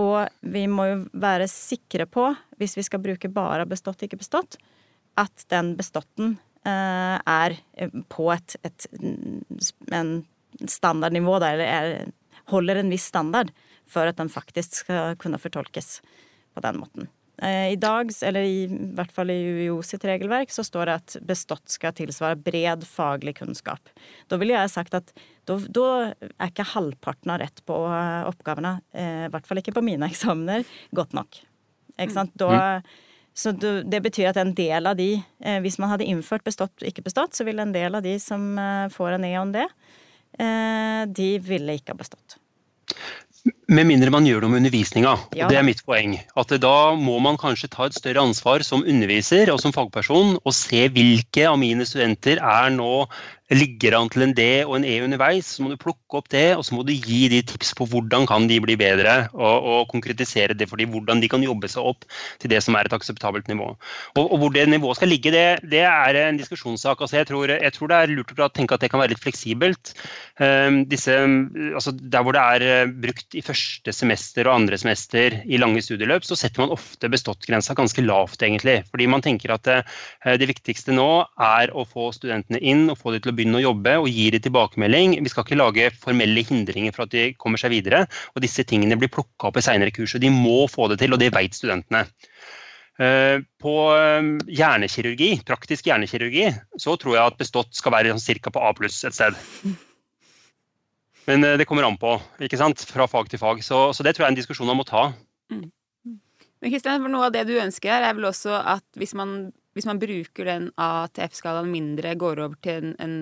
Og 0.00 0.28
vi 0.40 0.64
må 0.72 0.86
jo 0.88 1.00
være 1.12 1.48
sikre 1.50 2.06
på, 2.08 2.30
hvis 2.60 2.78
vi 2.78 2.86
skal 2.86 3.02
bruke 3.04 3.28
bare 3.28 3.66
bestått, 3.68 4.06
ikke 4.06 4.20
bestått, 4.22 4.56
at 5.20 5.44
den 5.52 5.74
beståtten 5.76 6.38
eh, 6.64 7.18
er 7.18 7.58
på 8.08 8.30
et, 8.32 8.56
et 8.64 8.86
en 9.92 10.14
standardnivå, 10.68 11.36
da, 11.42 11.52
eller 11.52 11.68
er, 11.68 12.12
holder 12.52 12.80
en 12.80 12.92
viss 12.92 13.10
standard, 13.12 13.52
for 13.88 14.08
at 14.08 14.16
den 14.16 14.30
faktisk 14.32 14.84
skal 14.84 15.18
kunne 15.20 15.40
fortolkes 15.42 15.98
på 16.54 16.62
den 16.64 16.78
måten. 16.80 17.10
Eh, 17.40 17.72
I 17.72 17.76
dag, 17.76 18.10
eller 18.22 18.44
i 18.44 18.66
hvert 18.68 19.12
fall 19.12 19.30
i 19.32 19.38
UiO 19.40 19.78
sitt 19.86 20.04
regelverk, 20.04 20.52
så 20.52 20.64
står 20.66 20.88
det 20.88 20.96
at 21.00 21.14
bestått 21.26 21.72
skal 21.72 21.94
tilsvare 21.96 22.36
bred 22.36 22.84
faglig 22.86 23.38
kunnskap. 23.38 23.92
Da 24.28 24.36
ville 24.40 24.54
jeg 24.54 24.72
sagt 24.72 24.96
at 24.98 25.14
da, 25.48 25.56
da 25.56 25.86
er 26.12 26.50
ikke 26.50 26.68
halvparten 26.74 27.32
av 27.32 27.40
rett 27.42 27.64
på 27.66 27.78
eh, 27.88 28.26
oppgavene, 28.28 28.76
eh, 28.92 29.24
i 29.26 29.32
hvert 29.32 29.48
fall 29.48 29.62
ikke 29.62 29.74
på 29.78 29.84
mine 29.86 30.06
eksamener, 30.12 30.68
godt 30.92 31.16
nok. 31.16 31.40
Ikke 31.96 32.14
sant? 32.14 32.36
Da, 32.38 32.52
mm. 32.52 32.92
så 33.36 33.54
det 33.56 34.02
betyr 34.04 34.30
at 34.30 34.40
en 34.40 34.52
del 34.56 34.88
av 34.88 34.96
de, 34.98 35.10
hvis 35.64 35.76
man 35.80 35.92
hadde 35.92 36.06
innført 36.08 36.44
bestått, 36.44 36.84
ikke 36.84 37.04
bestått, 37.04 37.36
så 37.36 37.44
ville 37.48 37.64
en 37.64 37.74
del 37.74 37.98
av 37.98 38.04
de 38.04 38.14
som 38.20 38.54
får 38.92 39.18
en 39.18 39.26
E 39.28 39.32
om 39.36 39.52
det, 39.52 39.66
de 41.12 41.28
ville 41.44 41.76
ikke 41.76 41.92
ha 41.92 42.00
bestått. 42.00 42.38
Med 43.70 43.86
mindre 43.86 44.10
man 44.10 44.26
gjør 44.26 44.42
noe 44.42 44.50
med 44.50 44.64
undervisninga. 44.64 45.12
Ja. 45.38 45.46
Det 45.50 45.58
er 45.58 45.66
mitt 45.66 45.84
poeng. 45.86 46.16
At 46.36 46.50
Da 46.62 46.94
må 46.98 47.20
man 47.22 47.38
kanskje 47.38 47.70
ta 47.70 47.86
et 47.86 47.94
større 47.94 48.24
ansvar 48.26 48.64
som 48.66 48.82
underviser 48.82 49.52
og 49.52 49.60
som 49.62 49.74
fagperson 49.74 50.34
og 50.42 50.56
se 50.56 50.88
hvilke 50.90 51.46
av 51.46 51.60
mine 51.62 51.86
studenter 51.86 52.42
er 52.42 52.74
nå 52.74 53.06
ligger 53.52 53.96
an 53.96 54.08
til 54.12 54.24
en 54.24 54.32
D 54.36 54.44
og 54.64 54.76
en 54.78 54.86
E 54.88 54.94
underveis, 55.04 55.48
så 55.54 55.64
må 55.64 55.72
du 55.72 55.80
plukke 55.80 56.18
opp 56.18 56.28
det, 56.32 56.54
og 56.56 56.64
så 56.66 56.76
må 56.76 56.84
du 56.86 56.92
gi 56.94 57.26
de 57.32 57.42
tips 57.46 57.72
på 57.76 57.86
hvordan 57.90 58.24
kan 58.28 58.46
de 58.48 58.58
bli 58.64 58.76
bedre, 58.80 59.28
og, 59.34 59.66
og 59.74 59.90
konkretisere 59.92 60.56
det 60.56 60.68
for 60.70 60.80
dem, 60.80 60.92
hvordan 60.94 61.20
de 61.22 61.28
kan 61.32 61.44
jobbe 61.44 61.68
seg 61.70 61.84
opp 61.92 62.06
til 62.42 62.52
det 62.52 62.62
som 62.64 62.76
er 62.78 62.88
et 62.88 62.96
akseptabelt 62.96 63.50
nivå. 63.52 63.72
Og, 64.16 64.22
og 64.24 64.36
Hvor 64.42 64.54
det 64.54 64.66
nivået 64.70 64.98
skal 64.98 65.12
ligge, 65.12 65.34
det, 65.34 65.44
det 65.72 65.84
er 65.88 66.20
en 66.24 66.40
diskusjonssak. 66.40 67.00
Altså 67.00 67.20
jeg, 67.20 67.28
tror, 67.28 67.52
jeg, 67.52 67.72
tror, 67.76 67.92
det 67.92 67.98
er 67.98 68.14
lurt 68.16 68.32
å 68.38 68.50
tenke 68.52 68.76
at 68.76 68.84
det 68.84 68.92
kan 68.92 69.02
være 69.02 69.14
litt 69.14 69.22
fleksibelt. 69.22 69.94
Um, 70.40 70.82
disse, 70.88 71.12
altså 71.76 71.92
der 71.92 72.24
hvor 72.24 72.36
det 72.36 72.42
er 72.56 72.64
eh, 72.66 72.94
brukt 73.04 73.36
i 73.36 73.44
første 73.44 73.51
semester 73.52 74.48
og 74.48 74.54
andre 74.56 74.78
semester 74.80 75.34
i 75.44 75.58
lange 75.60 75.82
studieløp, 75.84 76.24
så 76.26 76.36
setter 76.38 76.62
man 76.62 76.72
ofte 76.74 77.10
bestått-grensa 77.12 77.76
ganske 77.78 78.04
lavt, 78.04 78.42
egentlig. 78.42 78.80
Fordi 78.90 79.08
man 79.10 79.24
tenker 79.24 79.54
at 79.54 79.66
det, 79.68 79.78
eh, 80.24 80.38
det 80.40 80.48
viktigste 80.50 80.94
nå 80.96 81.26
er 81.40 81.72
å 81.74 81.84
få 81.88 82.10
studentene 82.16 82.60
inn 82.60 82.88
og 82.90 82.98
få 83.00 83.12
dem 83.12 83.22
til 83.24 83.32
å 83.32 83.36
begynne 83.36 83.60
å 83.60 83.66
jobbe 83.66 83.98
og 84.00 84.08
gi 84.08 84.30
dem 84.34 84.44
tilbakemelding. 84.46 85.18
Vi 85.22 85.32
skal 85.32 85.46
ikke 85.46 85.60
lage 85.60 85.90
formelle 86.02 86.46
hindringer 86.48 86.96
for 86.96 87.04
at 87.06 87.14
de 87.14 87.28
kommer 87.34 87.60
seg 87.60 87.74
videre. 87.76 88.06
Og 88.34 88.42
disse 88.42 88.64
tingene 88.64 88.98
blir 88.98 89.12
plukka 89.12 89.50
opp 89.50 89.60
i 89.60 89.64
seinere 89.64 89.94
kurs. 89.94 90.14
og 90.14 90.24
De 90.24 90.32
må 90.32 90.66
få 90.70 90.88
det 90.88 91.00
til, 91.02 91.12
og 91.12 91.22
det 91.22 91.32
vet 91.34 91.54
studentene. 91.54 92.06
På 93.58 93.72
hjernekirurgi, 94.46 95.30
praktisk 95.48 95.88
hjernekirurgi, 95.88 96.52
så 96.78 96.94
tror 97.00 97.16
jeg 97.16 97.24
at 97.24 97.40
bestått 97.40 97.72
skal 97.74 97.96
være 97.96 98.12
sånn 98.12 98.42
ca. 98.44 98.52
på 98.52 98.62
A 98.62 98.74
pluss 98.76 99.00
et 99.08 99.16
sted. 99.16 99.34
Men 101.28 101.44
det 101.58 101.68
kommer 101.70 101.86
an 101.86 101.98
på, 102.00 102.16
ikke 102.42 102.58
sant? 102.58 102.82
fra 102.88 103.06
fag 103.06 103.28
til 103.30 103.38
fag. 103.38 103.62
Så, 103.62 103.84
så 103.94 104.02
det 104.02 104.16
tror 104.16 104.26
jeg 104.26 104.32
er 104.32 104.34
en 104.34 104.40
diskusjon 104.40 104.68
man 104.68 104.80
må 104.80 104.86
ta. 104.88 105.10
Mm. 105.52 105.68
Men 106.62 106.70
Kristian, 106.70 107.02
noe 107.10 107.26
av 107.26 107.34
det 107.34 107.42
du 107.48 107.56
ønsker 107.58 108.04
er 108.06 108.14
vel 108.14 108.28
også 108.28 108.54
at 108.54 108.86
hvis 108.98 109.16
man, 109.18 109.50
hvis 109.74 109.86
man 109.88 109.98
bruker 110.02 110.46
den 110.46 110.68
ATF-skalaen 110.78 111.70
mindre, 111.72 112.14
går 112.18 112.38
over 112.44 112.54
til 112.62 112.78
en, 112.78 112.92
en, 113.02 113.16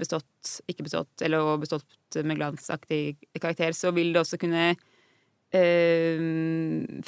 bestått, 0.00 0.58
ikke 0.68 0.84
bestått, 0.84 1.24
eller 1.24 1.56
bestått 1.62 2.20
med 2.20 2.36
glansaktig 2.36 3.16
karakter, 3.40 3.72
så 3.72 3.94
vil 3.96 4.12
det 4.12 4.20
også 4.20 4.36
kunne 4.42 4.74
øh, 5.56 6.26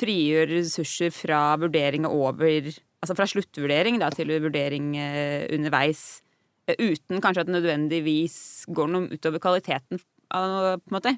frigjøre 0.00 0.50
ressurser 0.54 1.12
fra 1.12 1.44
vurdering 1.61 2.09
over 2.09 2.72
Altså 3.04 3.12
fra 3.18 3.26
sluttvurdering 3.28 3.98
da, 4.00 4.09
til 4.09 4.30
vurdering 4.40 4.94
øh, 4.96 5.42
underveis. 5.52 6.22
Uten 6.64 7.20
kanskje 7.20 7.42
at 7.42 7.50
det 7.50 7.59
nødvendigvis 7.59 8.64
går 8.72 8.88
noe 8.88 9.12
utover 9.12 9.42
kvaliteten, 9.44 10.00
på 10.28 10.90
en 10.90 10.96
måte. 10.96 11.16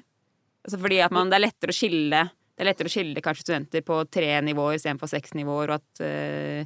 Altså 0.67 0.79
fordi 0.81 0.99
at 1.05 1.13
man, 1.15 1.31
det 1.31 1.37
er 1.37 1.45
lettere 1.47 1.73
å 1.73 1.77
skille 1.77 2.25
det 2.57 2.63
er 2.63 2.71
lettere 2.71 2.89
å 2.89 2.91
skille 2.91 3.21
kanskje 3.21 3.43
studenter 3.45 3.83
på 3.85 3.99
tre 4.09 4.31
nivåer 4.41 4.79
istedenfor 4.79 5.09
seks 5.11 5.35
nivåer. 5.37 5.69
Og 5.69 5.75
at, 5.77 5.99
øh, 6.01 6.63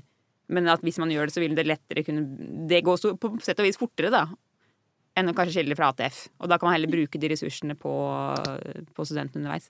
men 0.55 0.69
at 0.71 0.85
hvis 0.87 1.01
man 1.03 1.11
gjør 1.11 1.27
det, 1.27 1.33
så 1.35 1.43
vil 1.43 1.57
det 1.57 1.67
lettere 1.67 2.05
kunne 2.07 2.23
Det 2.69 2.79
går 2.87 2.99
så, 3.01 3.11
på 3.19 3.33
sett 3.43 3.59
og 3.59 3.67
vis 3.67 3.79
fortere, 3.79 4.07
da. 4.13 4.23
Enn 5.19 5.27
å 5.27 5.35
kanskje 5.35 5.57
skille 5.57 5.75
fra 5.75 5.89
ATF. 5.91 6.29
Og 6.39 6.47
da 6.47 6.55
kan 6.55 6.69
man 6.69 6.77
heller 6.77 6.93
bruke 6.93 7.19
de 7.19 7.33
ressursene 7.33 7.75
på, 7.75 7.91
på 8.95 9.03
studentene 9.03 9.43
underveis. 9.43 9.67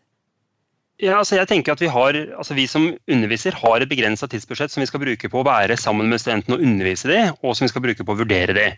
Ja, 1.01 1.15
altså 1.17 1.39
jeg 1.39 1.49
tenker 1.49 1.73
at 1.73 1.81
Vi 1.81 1.89
har, 1.89 2.17
altså 2.37 2.53
vi 2.53 2.67
som 2.69 2.83
underviser 3.09 3.55
har 3.57 3.81
et 3.81 3.89
begrensa 3.89 4.27
tidsbudsjett 4.29 4.69
som 4.69 4.83
vi 4.83 4.87
skal 4.89 5.01
bruke 5.01 5.29
på 5.33 5.39
å 5.39 5.45
være 5.47 5.73
sammen 5.79 6.11
med 6.11 6.21
studentene 6.21 6.59
og 6.59 6.65
undervise 6.67 7.09
dem, 7.09 7.31
og 7.41 7.55
som 7.57 7.65
vi 7.65 7.71
skal 7.71 7.81
bruke 7.81 8.05
på 8.05 8.13
å 8.13 8.19
vurdere 8.19 8.53
dem. 8.53 8.75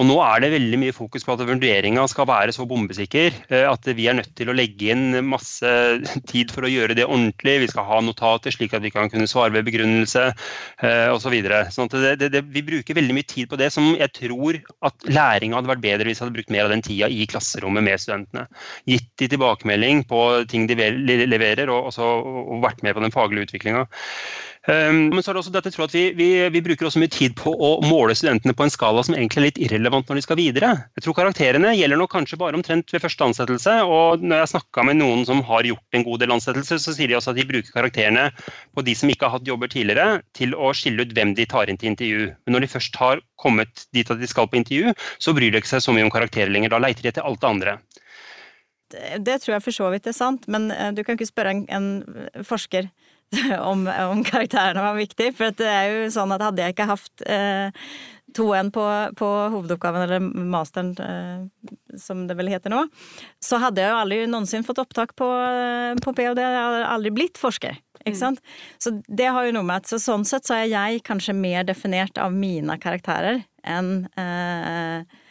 Og 0.00 0.08
Nå 0.08 0.16
er 0.24 0.40
det 0.40 0.54
veldig 0.54 0.78
mye 0.80 0.94
fokus 0.96 1.26
på 1.26 1.34
at 1.34 1.42
vurderinga 1.44 2.06
skal 2.08 2.28
være 2.30 2.54
så 2.56 2.64
bombesikker 2.68 3.36
eh, 3.50 3.66
at 3.68 3.90
vi 3.98 4.06
er 4.08 4.16
nødt 4.16 4.32
til 4.38 4.48
å 4.48 4.54
legge 4.56 4.88
inn 4.94 5.18
masse 5.28 5.74
tid 6.32 6.54
for 6.54 6.64
å 6.64 6.70
gjøre 6.72 6.96
det 6.96 7.04
ordentlig. 7.04 7.58
Vi 7.66 7.68
skal 7.74 7.88
ha 7.90 8.00
notater 8.06 8.56
slik 8.56 8.72
at 8.72 8.84
vi 8.86 8.94
kan 8.94 9.12
kunne 9.12 9.28
svare 9.28 9.52
ved 9.58 9.68
begrunnelse 9.68 10.30
eh, 10.30 11.12
osv. 11.12 11.26
Så 11.26 11.32
videre. 11.34 11.64
sånn 11.74 11.90
vi 11.90 12.60
bruker 12.62 12.94
veldig 12.94 13.14
mye 13.16 13.26
tid 13.26 13.48
på 13.50 13.58
det 13.58 13.72
som 13.74 13.88
jeg 13.98 14.12
tror 14.14 14.60
at 14.86 15.08
læringa 15.10 15.58
hadde 15.58 15.72
vært 15.72 15.82
bedre 15.82 16.06
hvis 16.06 16.20
vi 16.20 16.24
hadde 16.24 16.36
brukt 16.38 16.52
mer 16.54 16.68
av 16.68 16.70
den 16.70 16.84
tida 16.86 17.08
i 17.10 17.26
klasserommet 17.26 17.82
med 17.82 17.98
studentene. 17.98 18.46
Gitt 18.86 19.10
de 19.18 19.26
tilbakemelding 19.32 20.04
på 20.06 20.22
ting 20.46 20.68
de 20.70 20.78
leverer 21.26 21.65
lærer 21.66 21.74
og, 21.74 21.90
også, 21.90 22.10
og 22.46 22.62
vært 22.64 22.82
med 22.82 22.94
på 22.96 23.02
den 23.02 23.14
faglige 23.14 23.46
utviklinga. 23.46 23.86
Um, 24.66 25.12
men 25.14 25.22
så 25.22 25.30
er 25.30 25.36
det 25.36 25.42
også 25.44 25.52
dette, 25.54 25.70
jeg 25.70 25.76
tror 25.76 25.86
at 25.86 25.92
vi, 25.94 26.08
vi, 26.18 26.26
vi, 26.50 26.60
bruker 26.64 26.88
også 26.88 26.98
mye 26.98 27.10
tid 27.12 27.36
på 27.38 27.52
å 27.54 27.68
måle 27.86 28.16
studentene 28.18 28.54
på 28.56 28.64
en 28.64 28.72
skala 28.72 29.04
som 29.06 29.14
egentlig 29.14 29.38
er 29.38 29.44
litt 29.44 29.60
irrelevant 29.62 30.08
når 30.10 30.18
de 30.18 30.24
skal 30.24 30.38
videre. 30.40 30.72
Jeg 30.98 31.04
tror 31.04 31.14
Karakterene 31.14 31.70
gjelder 31.76 32.00
nok 32.00 32.10
kanskje 32.10 32.38
bare 32.40 32.58
omtrent 32.58 32.90
ved 32.90 33.04
første 33.04 33.28
ansettelse. 33.28 33.76
og 33.86 34.24
Når 34.26 34.42
jeg 34.42 34.52
snakka 34.56 34.86
med 34.88 34.98
noen 34.98 35.22
som 35.28 35.44
har 35.46 35.68
gjort 35.70 35.98
en 35.98 36.06
god 36.08 36.24
del 36.24 36.34
ansettelser, 36.34 36.82
så 36.82 36.96
sier 36.96 37.12
de 37.12 37.18
også 37.18 37.30
at 37.30 37.38
de 37.38 37.46
bruker 37.46 37.76
karakterene 37.76 38.26
på 38.74 38.86
de 38.88 38.96
som 38.98 39.12
ikke 39.12 39.28
har 39.28 39.36
hatt 39.36 39.46
jobber 39.46 39.70
tidligere, 39.70 40.18
til 40.34 40.58
å 40.58 40.72
skille 40.74 41.06
ut 41.06 41.14
hvem 41.14 41.36
de 41.38 41.46
tar 41.46 41.70
inn 41.70 41.78
til 41.78 41.92
intervju. 41.92 42.26
Men 42.42 42.58
når 42.58 42.66
de 42.66 42.72
først 42.74 42.98
har 42.98 43.22
kommet 43.38 43.86
dit 43.94 44.10
at 44.10 44.18
de 44.18 44.26
skal 44.26 44.50
på 44.50 44.58
intervju, 44.58 44.96
så 45.22 45.36
bryr 45.36 45.54
de 45.54 45.62
ikke 45.62 45.76
seg 45.76 45.86
så 45.86 45.94
mye 45.94 46.08
om 46.08 46.10
karakterer 46.10 46.50
lenger. 46.50 46.74
Da 46.74 46.82
leiter 46.82 47.06
de 47.06 47.14
etter 47.14 47.28
alt 47.28 47.38
det 47.44 47.52
andre. 47.54 47.78
Det 48.94 49.40
tror 49.42 49.56
jeg 49.56 49.64
for 49.64 49.74
så 49.74 49.90
vidt 49.92 50.06
er 50.06 50.16
sant, 50.16 50.46
men 50.52 50.70
eh, 50.70 50.92
du 50.94 51.02
kan 51.04 51.18
ikke 51.18 51.28
spørre 51.28 51.54
en, 51.54 51.64
en 51.68 52.44
forsker 52.46 52.90
om, 53.70 53.86
om, 53.86 54.20
karakterene 54.26 54.84
var 54.84 54.98
viktig. 54.98 55.32
For 55.38 55.54
det 55.58 55.70
er 55.70 55.88
jo 55.90 56.12
sånn 56.14 56.34
at 56.36 56.44
hadde 56.46 56.62
jeg 56.62 56.76
ikke 56.76 56.90
hatt 56.92 57.24
eh, 57.26 57.88
2-1 58.36 58.70
på, 58.74 58.84
på, 59.18 59.30
hovedoppgaven, 59.54 60.04
eller 60.06 60.46
masteren 60.52 60.92
eh, 61.02 61.72
som 61.98 62.26
det 62.28 62.36
vel 62.38 62.50
heter 62.52 62.72
nå, 62.72 62.84
så 63.42 63.60
hadde 63.62 63.82
jeg 63.82 63.92
jo 63.92 63.98
aldri 64.02 64.20
noensinne 64.30 64.66
fått 64.66 64.82
opptak 64.82 65.16
på, 65.18 65.26
eh, 65.26 65.96
på 66.02 66.14
ph.d. 66.16 66.42
Jeg 66.42 66.62
hadde 66.62 66.88
aldri 66.92 67.14
blitt 67.16 67.40
forsker. 67.40 67.78
Ikke 68.04 68.16
mm. 68.16 68.22
sant? 68.22 68.42
Mm. 68.42 68.64
Så 68.84 68.94
det 69.20 69.30
har 69.34 69.46
jo 69.46 69.54
noe 69.56 69.66
med 69.66 69.82
at 69.82 69.90
så 69.90 70.00
sånn 70.02 70.26
sett 70.28 70.46
så 70.46 70.60
er 70.60 70.70
jeg 70.70 71.04
kanskje 71.06 71.34
mer 71.36 71.66
definert 71.66 72.20
av 72.22 72.34
mine 72.34 72.78
karakterer 72.82 73.42
enn 73.66 73.94
eh, 74.20 75.22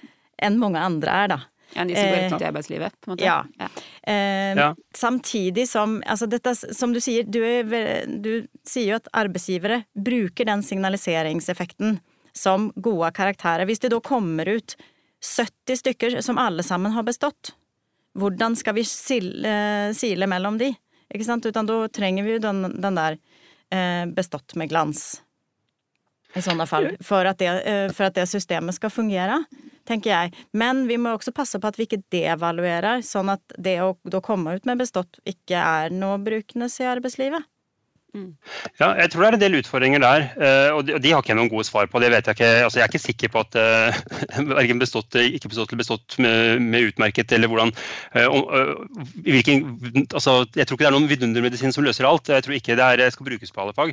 enn 0.43 0.57
mange 0.59 0.81
andre 0.83 1.13
er, 1.23 1.29
da. 1.31 1.37
Ja, 1.75 1.83
de 1.85 1.95
som 1.95 2.07
går 2.07 2.15
rett 2.15 2.33
ut 2.33 2.41
i 2.41 2.47
arbeidslivet, 2.47 2.93
på 3.01 3.09
en 3.09 3.13
måte. 3.13 3.25
Ja. 3.25 3.45
ja. 3.59 3.67
Eh, 4.07 4.55
ja. 4.55 4.69
Samtidig 4.95 5.67
som 5.69 5.97
altså 6.05 6.27
dette, 6.31 6.55
Som 6.55 6.93
du 6.95 7.01
sier, 7.03 7.27
du, 7.27 7.41
er, 7.43 8.05
du 8.07 8.47
sier 8.63 8.93
jo 8.93 8.99
at 9.01 9.09
arbeidsgivere 9.11 9.81
bruker 9.93 10.47
den 10.47 10.63
signaliseringseffekten 10.63 11.99
som 12.35 12.69
gode 12.75 13.11
karakterer. 13.15 13.67
Hvis 13.67 13.83
det 13.83 13.91
da 13.91 13.99
kommer 14.03 14.47
ut 14.47 14.77
70 15.19 15.81
stykker 15.81 16.17
som 16.23 16.39
alle 16.39 16.63
sammen 16.63 16.95
har 16.95 17.03
bestått, 17.03 17.53
hvordan 18.15 18.55
skal 18.55 18.77
vi 18.77 18.85
sile, 18.87 19.93
sile 19.95 20.27
mellom 20.31 20.59
de? 20.61 20.71
Ikke 21.11 21.27
sant? 21.27 21.45
Utan 21.45 21.67
da 21.67 21.85
trenger 21.91 22.23
vi 22.23 22.37
jo 22.37 22.43
den, 22.43 22.63
den 22.81 22.99
der 22.99 23.17
eh, 23.75 24.05
bestått 24.15 24.55
med 24.55 24.71
glans. 24.71 25.21
I 26.35 26.43
sånne 26.43 26.67
fall. 26.67 26.89
For 27.05 27.27
at, 27.27 27.39
det, 27.39 27.51
eh, 27.63 27.87
for 27.95 28.09
at 28.09 28.17
det 28.17 28.27
systemet 28.27 28.75
skal 28.75 28.91
fungere 28.91 29.39
tenker 29.87 30.11
jeg. 30.11 30.33
Men 30.57 30.85
vi 30.89 30.97
må 31.01 31.13
også 31.15 31.33
passe 31.35 31.59
på 31.61 31.69
at 31.69 31.77
vi 31.79 31.87
ikke 31.87 32.03
devaluerer, 32.13 33.03
sånn 33.05 33.31
at 33.35 33.57
det 33.61 33.77
å 33.85 33.93
da 34.09 34.21
komme 34.23 34.57
ut 34.57 34.65
med 34.67 34.81
bestått 34.81 35.19
ikke 35.29 35.61
er 35.61 35.93
noe 35.93 36.17
brukende 36.23 36.69
i 36.71 36.89
arbeidslivet. 36.89 37.45
Mm. 38.15 38.29
Ja, 38.79 38.93
jeg 39.01 39.11
tror 39.11 39.25
det 39.25 39.27
er 39.27 39.35
en 39.35 39.41
del 39.41 39.57
utfordringer 39.59 39.99
der, 39.99 40.27
eh, 40.39 40.69
og 40.71 40.87
de, 40.87 41.11
har 41.11 41.19
ikke 41.19 41.33
jeg 41.33 41.39
noen 41.39 41.51
gode 41.51 41.65
svar 41.67 41.89
på. 41.91 41.99
det 41.99 42.11
vet 42.13 42.29
Jeg 42.29 42.37
ikke. 42.37 42.51
Altså, 42.63 42.79
jeg 42.79 42.85
er 42.85 42.93
ikke 42.93 43.03
sikker 43.03 43.33
på 43.33 43.43
at 43.43 43.57
uh, 43.61 44.51
verken 44.53 44.79
bestått, 44.79 45.17
ikke 45.19 45.51
bestått 45.51 45.73
eller 45.73 45.83
bestått 45.83 46.17
med, 46.23 46.63
med 46.63 46.91
utmerket, 46.91 47.33
eller 47.35 47.51
hvordan 47.51 47.73
hvilken, 49.25 49.65
altså, 50.13 50.45
Jeg 50.55 50.67
tror 50.67 50.77
ikke 50.77 50.85
det 50.85 50.91
er 50.91 50.95
noen 50.95 51.09
vidundermedisin 51.11 51.75
som 51.75 51.83
løser 51.83 52.07
alt. 52.07 52.31
Jeg 52.31 52.45
tror 52.45 52.55
ikke 52.55 52.77
det 52.79 52.85
er, 52.85 53.09
skal 53.11 53.27
brukes 53.27 53.51
på 53.51 53.61
alle 53.61 53.75
fag. 53.75 53.91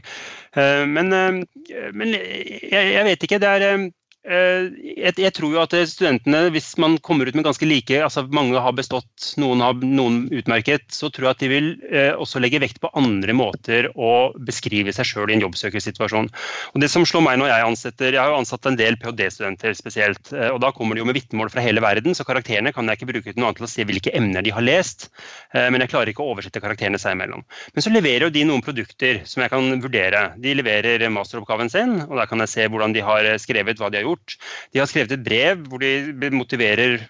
Men, 0.86 1.10
men 1.10 2.14
jeg, 2.14 2.70
jeg, 2.70 3.04
vet 3.08 3.26
ikke. 3.26 3.40
det 3.42 3.50
er 3.50 3.62
Eh, 3.72 3.88
jeg, 4.22 5.16
jeg, 5.18 5.32
tror 5.34 5.50
jo 5.50 5.60
at 5.64 5.72
studentene, 5.90 6.44
hvis 6.54 6.76
man 6.78 6.94
kommer 7.02 7.26
ut 7.26 7.34
med 7.34 7.42
ganske 7.42 7.66
like 7.66 7.96
altså 7.98 8.22
Mange 8.30 8.60
har 8.62 8.74
bestått, 8.76 9.32
noen 9.40 9.62
har 9.64 9.80
noen 9.82 10.28
utmerket. 10.30 10.84
Så 10.94 11.10
tror 11.10 11.26
jeg 11.26 11.34
at 11.34 11.42
de 11.42 11.48
vil 11.50 11.66
eh, 11.90 12.12
også 12.14 12.38
legge 12.42 12.60
vekt 12.62 12.78
på 12.82 12.90
andre 12.98 13.34
måter 13.34 13.88
å 13.98 14.30
beskrive 14.46 14.94
seg 14.94 15.08
sjøl 15.08 15.32
i 15.32 15.36
en 15.36 15.42
jobbsøkersituasjon. 15.42 16.30
Og 16.72 16.78
det 16.84 16.90
som 16.92 17.06
slår 17.08 17.24
meg 17.26 17.40
når 17.40 17.50
Jeg 17.52 17.66
ansetter, 17.66 18.14
jeg 18.14 18.22
har 18.22 18.30
jo 18.30 18.38
ansatt 18.38 18.68
en 18.70 18.78
del 18.78 18.98
ph.d.-studenter 19.00 19.74
spesielt. 19.78 20.30
Eh, 20.30 20.52
og 20.52 20.60
Da 20.62 20.70
kommer 20.76 20.94
de 20.94 21.02
jo 21.02 21.08
med 21.10 21.18
vitnemål 21.18 21.50
fra 21.50 21.64
hele 21.64 21.82
verden, 21.82 22.14
så 22.14 22.26
karakterene 22.28 22.74
kan 22.74 22.86
jeg 22.86 23.00
ikke 23.00 23.10
bruke 23.10 23.32
til 23.32 23.42
noe 23.42 23.50
annet 23.50 23.62
til 23.62 23.66
å 23.66 23.72
se 23.74 23.88
hvilke 23.90 24.14
emner 24.14 24.46
de 24.46 24.54
har 24.54 24.62
lest. 24.62 25.08
Eh, 25.50 25.66
men 25.66 25.82
jeg 25.82 25.90
klarer 25.96 26.14
ikke 26.14 26.22
å 26.22 26.30
oversette 26.36 26.62
karakterene 26.62 27.00
seg 27.02 27.18
imellom. 27.18 27.42
Men 27.74 27.86
så 27.86 27.90
leverer 27.90 28.28
jo 28.28 28.36
de 28.38 28.46
noen 28.46 28.62
produkter 28.62 29.24
som 29.26 29.42
jeg 29.42 29.50
kan 29.50 29.82
vurdere. 29.82 30.24
De 30.38 30.54
leverer 30.54 31.08
masteroppgaven 31.10 31.74
sin, 31.74 31.98
og 32.06 32.14
der 32.20 32.30
kan 32.30 32.46
jeg 32.46 32.54
se 32.54 32.70
hvordan 32.70 32.94
de 32.94 33.02
har 33.02 33.26
skrevet, 33.42 33.82
hva 33.82 33.90
de 33.90 33.98
har 33.98 34.06
gjort 34.06 34.11
gjort. 34.12 34.36
De 34.72 34.82
har 34.82 34.90
skrevet 34.90 35.16
et 35.16 35.24
brev 35.24 35.64
hvor 35.68 35.82
de 35.82 36.32
motiverer 36.36 37.00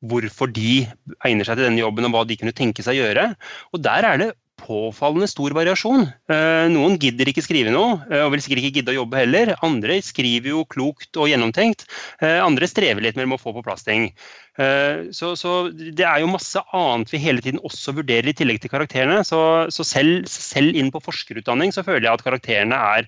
hvorfor 0.00 0.48
de 0.52 0.86
egner 1.26 1.44
seg 1.44 1.58
til 1.58 1.66
denne 1.68 1.82
jobben, 1.82 2.06
og 2.08 2.14
hva 2.14 2.22
de 2.28 2.38
kunne 2.40 2.56
tenke 2.56 2.84
seg 2.84 2.96
å 2.96 3.02
gjøre. 3.02 3.26
Og 3.74 3.82
der 3.84 4.06
er 4.08 4.22
det 4.22 4.30
påfallende 4.60 5.28
stor 5.30 5.54
variasjon. 5.56 6.04
Eh, 6.30 6.66
noen 6.72 6.98
gidder 7.00 7.30
ikke 7.30 7.44
skrive 7.44 7.72
noe, 7.74 7.98
eh, 8.10 8.22
og 8.24 8.34
vil 8.34 8.42
sikkert 8.44 8.62
ikke 8.62 8.76
gidde 8.78 8.92
å 8.94 8.98
jobbe 9.00 9.18
heller. 9.18 9.54
Andre 9.66 9.96
skriver 10.04 10.52
jo 10.52 10.66
klokt 10.70 11.16
og 11.16 11.30
gjennomtenkt. 11.30 11.86
Eh, 12.20 12.38
andre 12.44 12.68
strever 12.70 13.04
litt 13.04 13.18
med 13.18 13.30
å 13.32 13.40
få 13.40 13.54
på 13.56 13.64
plass 13.66 13.86
ting. 13.86 14.10
Så, 14.60 15.30
så, 15.40 15.50
det 15.72 16.04
er 16.04 16.18
jo 16.20 16.26
masse 16.28 16.60
annet 16.76 17.08
vi 17.08 17.20
hele 17.22 17.40
tiden 17.40 17.62
også 17.64 17.94
vurderer 17.96 18.28
i 18.28 18.34
tillegg 18.36 18.58
til 18.60 18.68
karakterene. 18.68 19.22
Så, 19.24 19.38
så 19.72 19.86
selv, 19.88 20.26
selv, 20.28 20.76
inn 20.76 20.90
på 20.92 21.00
forskerutdanning 21.00 21.72
så 21.72 21.84
føler 21.86 22.04
jeg 22.04 22.18
at 22.18 22.24
karakterene 22.26 22.80
er 22.98 23.06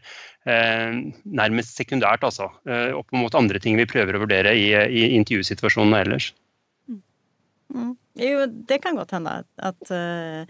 eh, 0.49 0.95
nærmest 1.29 1.77
sekundært, 1.77 2.25
altså. 2.25 2.49
Opp 2.97 3.13
mot 3.13 3.37
andre 3.37 3.61
ting 3.61 3.77
vi 3.77 3.91
prøver 3.91 4.17
å 4.17 4.23
vurdere 4.23 4.55
i, 4.57 4.71
i 4.73 5.11
intervjusituasjonene 5.19 6.01
ellers. 6.07 6.31
Mm. 7.75 7.93
Jo, 8.21 8.47
det 8.69 8.81
kan 8.85 8.97
godt 8.99 9.15
hende 9.17 9.43
at 9.57 9.93
uh, 9.93 10.45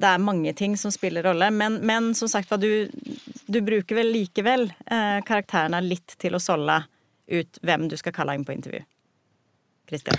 det 0.00 0.10
er 0.10 0.22
mange 0.22 0.52
ting 0.58 0.74
som 0.80 0.92
spiller 0.94 1.26
rolle. 1.26 1.50
Men, 1.54 1.78
men 1.86 2.12
som 2.18 2.30
sagt, 2.30 2.54
du, 2.60 2.88
du, 3.46 3.60
bruker 3.60 4.00
vel 4.00 4.10
likevel 4.14 4.66
eh, 4.70 5.20
karakterene 5.26 5.82
litt 5.84 6.16
til 6.18 6.34
å 6.34 6.42
solde 6.42 6.82
ut 7.30 7.62
hvem 7.64 7.86
du 7.88 7.96
skal 8.00 8.14
kalle 8.16 8.34
inn 8.36 8.46
på 8.46 8.56
intervju? 8.56 8.82
Christian? 9.88 10.18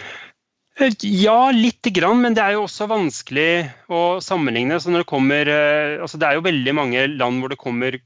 Eh, 0.80 0.92
ja, 1.00 1.52
lite 1.52 1.90
grann, 1.90 2.20
men 2.22 2.36
det 2.36 2.44
er 2.44 2.56
jo 2.56 2.66
også 2.66 2.88
vanskelig 2.92 3.68
å 3.88 4.20
sammenligne. 4.24 4.80
Så 4.82 4.92
når 4.92 5.06
det, 5.06 5.12
kommer, 5.12 5.48
eh, 5.48 5.96
altså 6.04 6.20
det 6.20 6.28
er 6.28 6.40
jo 6.40 6.48
veldig 6.48 6.74
mange 6.76 7.06
land 7.16 7.40
hvor 7.40 7.54
det 7.54 7.60
kommer 7.62 8.00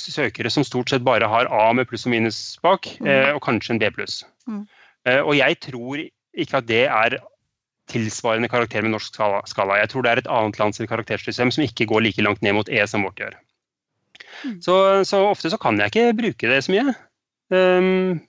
søkere 0.00 0.52
som 0.52 0.64
stort 0.64 0.92
sett 0.92 1.04
bare 1.04 1.28
har 1.28 1.50
A 1.52 1.66
med 1.76 1.88
pluss 1.90 2.06
og 2.08 2.14
minus 2.14 2.40
bak, 2.64 2.88
mm. 3.00 3.10
Eh, 3.10 3.30
og 3.34 3.42
kanskje 3.44 3.76
en 3.76 3.82
B 3.82 3.92
pluss. 3.92 4.22
Mm. 4.48 4.64
Og 5.04 5.34
jeg 5.36 5.58
tror 5.60 6.00
ikke 6.00 6.62
at 6.62 6.64
det 6.64 6.84
er 6.88 7.18
tilsvarende 7.90 8.48
karakter 8.48 8.84
med 8.84 8.94
norsk 8.94 9.16
skala. 9.50 9.78
Jeg 9.80 9.90
tror 9.92 10.04
det 10.04 10.12
er 10.12 10.22
et 10.22 10.30
annet 10.30 10.58
lands 10.60 10.80
karaktersystem 10.80 11.52
som 11.54 11.64
ikke 11.64 11.88
går 11.90 12.06
like 12.06 12.24
langt 12.24 12.44
ned 12.44 12.56
mot 12.56 12.68
E 12.68 12.84
som 12.88 13.04
vårt 13.04 13.20
gjør. 13.20 13.36
Mm. 14.44 14.60
Så, 14.64 14.76
så, 15.08 15.24
ofte 15.28 15.50
så 15.52 15.58
kan 15.60 15.78
jeg 15.80 15.92
ikke 15.92 16.18
bruke 16.20 16.50
det 16.50 16.62
så 16.64 16.74
mye. 16.74 16.94
Um, 17.52 18.20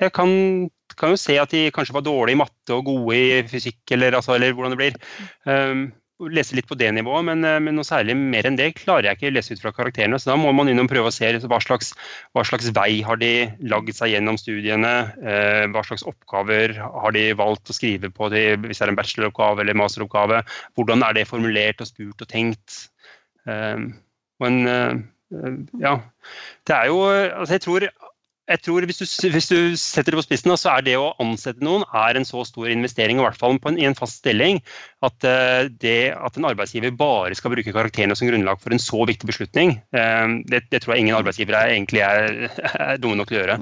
jeg 0.00 0.10
kan, 0.14 0.30
kan, 0.98 1.14
jo 1.14 1.20
se 1.20 1.36
at 1.38 1.52
de 1.54 1.68
kanskje 1.74 1.94
var 1.94 2.06
dårlige 2.06 2.34
i 2.34 2.40
matte 2.42 2.74
og 2.74 2.88
gode 2.88 3.18
i 3.18 3.42
fysikk, 3.48 3.82
eller, 3.94 4.18
altså, 4.18 4.34
eller 4.34 4.56
hvordan 4.56 4.74
det 4.74 4.80
blir. 4.80 4.98
Um, 5.46 5.86
lese 6.22 6.54
litt 6.54 6.68
på 6.70 6.76
det 6.78 6.90
nivået, 6.94 7.24
men, 7.26 7.44
eh, 7.44 7.58
men, 7.60 7.74
noe 7.74 7.86
særlig 7.86 8.14
mer 8.16 8.46
enn 8.46 8.56
det 8.58 8.74
klarer 8.78 9.08
jeg 9.08 9.18
ikke 9.18 9.30
å 9.32 9.34
lese 9.34 9.54
ut 9.54 9.62
fra 9.62 9.72
karakterene. 9.74 10.18
Så 10.20 10.30
da 10.30 10.36
må 10.38 10.52
man 10.54 10.70
inn 10.70 10.82
og 10.82 10.88
prøve 10.90 11.10
å 11.10 11.14
se 11.14 11.26
hva 11.26 11.60
slags, 11.62 11.92
hva 12.34 12.44
slags 12.46 12.70
vei 12.76 13.02
har 13.02 13.18
de 13.18 13.50
lagd 13.60 13.90
seg 13.96 14.14
gjennom 14.14 14.38
studiene. 14.38 14.94
Eh, 15.24 15.64
hva 15.74 15.82
slags 15.86 16.06
oppgaver 16.06 16.76
har 16.78 17.16
de 17.16 17.26
valgt 17.34 17.70
å 17.70 17.76
skrive 17.76 18.12
på 18.14 18.30
de, 18.30 18.46
hvis 18.62 18.78
det 18.78 18.86
er 18.86 18.94
en 18.94 19.00
bacheloroppgave 19.00 19.64
eller 19.64 19.80
masteroppgave. 19.80 20.44
Hvordan 20.78 21.02
er 21.02 21.18
det 21.18 21.28
formulert 21.30 21.82
og 21.82 21.90
spurt 21.90 22.22
og 22.22 22.30
tenkt. 22.30 22.78
Eh, 23.48 23.90
men 24.44 24.62
eh, 24.70 24.94
ja, 25.82 25.98
det 26.68 26.74
er 26.76 26.90
jo 26.92 27.00
altså 27.08 27.56
Jeg 27.56 27.62
tror 27.64 27.86
jeg 28.44 28.60
tror 28.60 28.84
hvis 28.84 29.00
du, 29.00 29.06
hvis 29.32 29.48
du, 29.48 29.58
setter 29.80 30.12
det 30.12 30.20
på 30.20 30.26
spissen, 30.26 30.52
så 30.60 30.74
er 30.74 30.84
det 30.84 30.96
å 31.00 31.14
ansette 31.22 31.64
noen 31.64 31.86
er 31.96 32.18
en 32.18 32.26
så 32.28 32.44
stor 32.44 32.68
investering, 32.68 33.20
i 33.20 33.24
hvert 33.24 33.40
fall 33.40 33.56
en, 33.56 33.78
i 33.80 33.86
en 33.88 33.96
fast 33.96 34.20
stilling, 34.20 34.60
at, 35.06 35.16
eh, 35.28 35.70
det, 35.80 36.12
at 36.12 36.36
en 36.36 36.48
arbeidsgiver 36.50 36.92
bare 36.98 37.36
skal 37.38 37.54
bruke 37.54 37.72
karakterene 37.72 38.16
som 38.18 38.28
grunnlag 38.28 38.60
for 38.60 38.74
en 38.74 38.82
så 38.82 39.00
viktig 39.08 39.28
beslutning, 39.30 39.78
eh, 39.96 40.38
det, 40.50 40.66
det 40.72 40.82
tror 40.84 40.94
jeg 40.94 41.06
ingen 41.06 41.18
arbeidsgivere 41.18 41.66
egentlig 41.72 42.04
er, 42.04 42.50
er 42.74 43.00
dumme 43.00 43.16
nok 43.20 43.32
til 43.32 43.40
å 43.40 43.44
gjøre. 43.44 43.60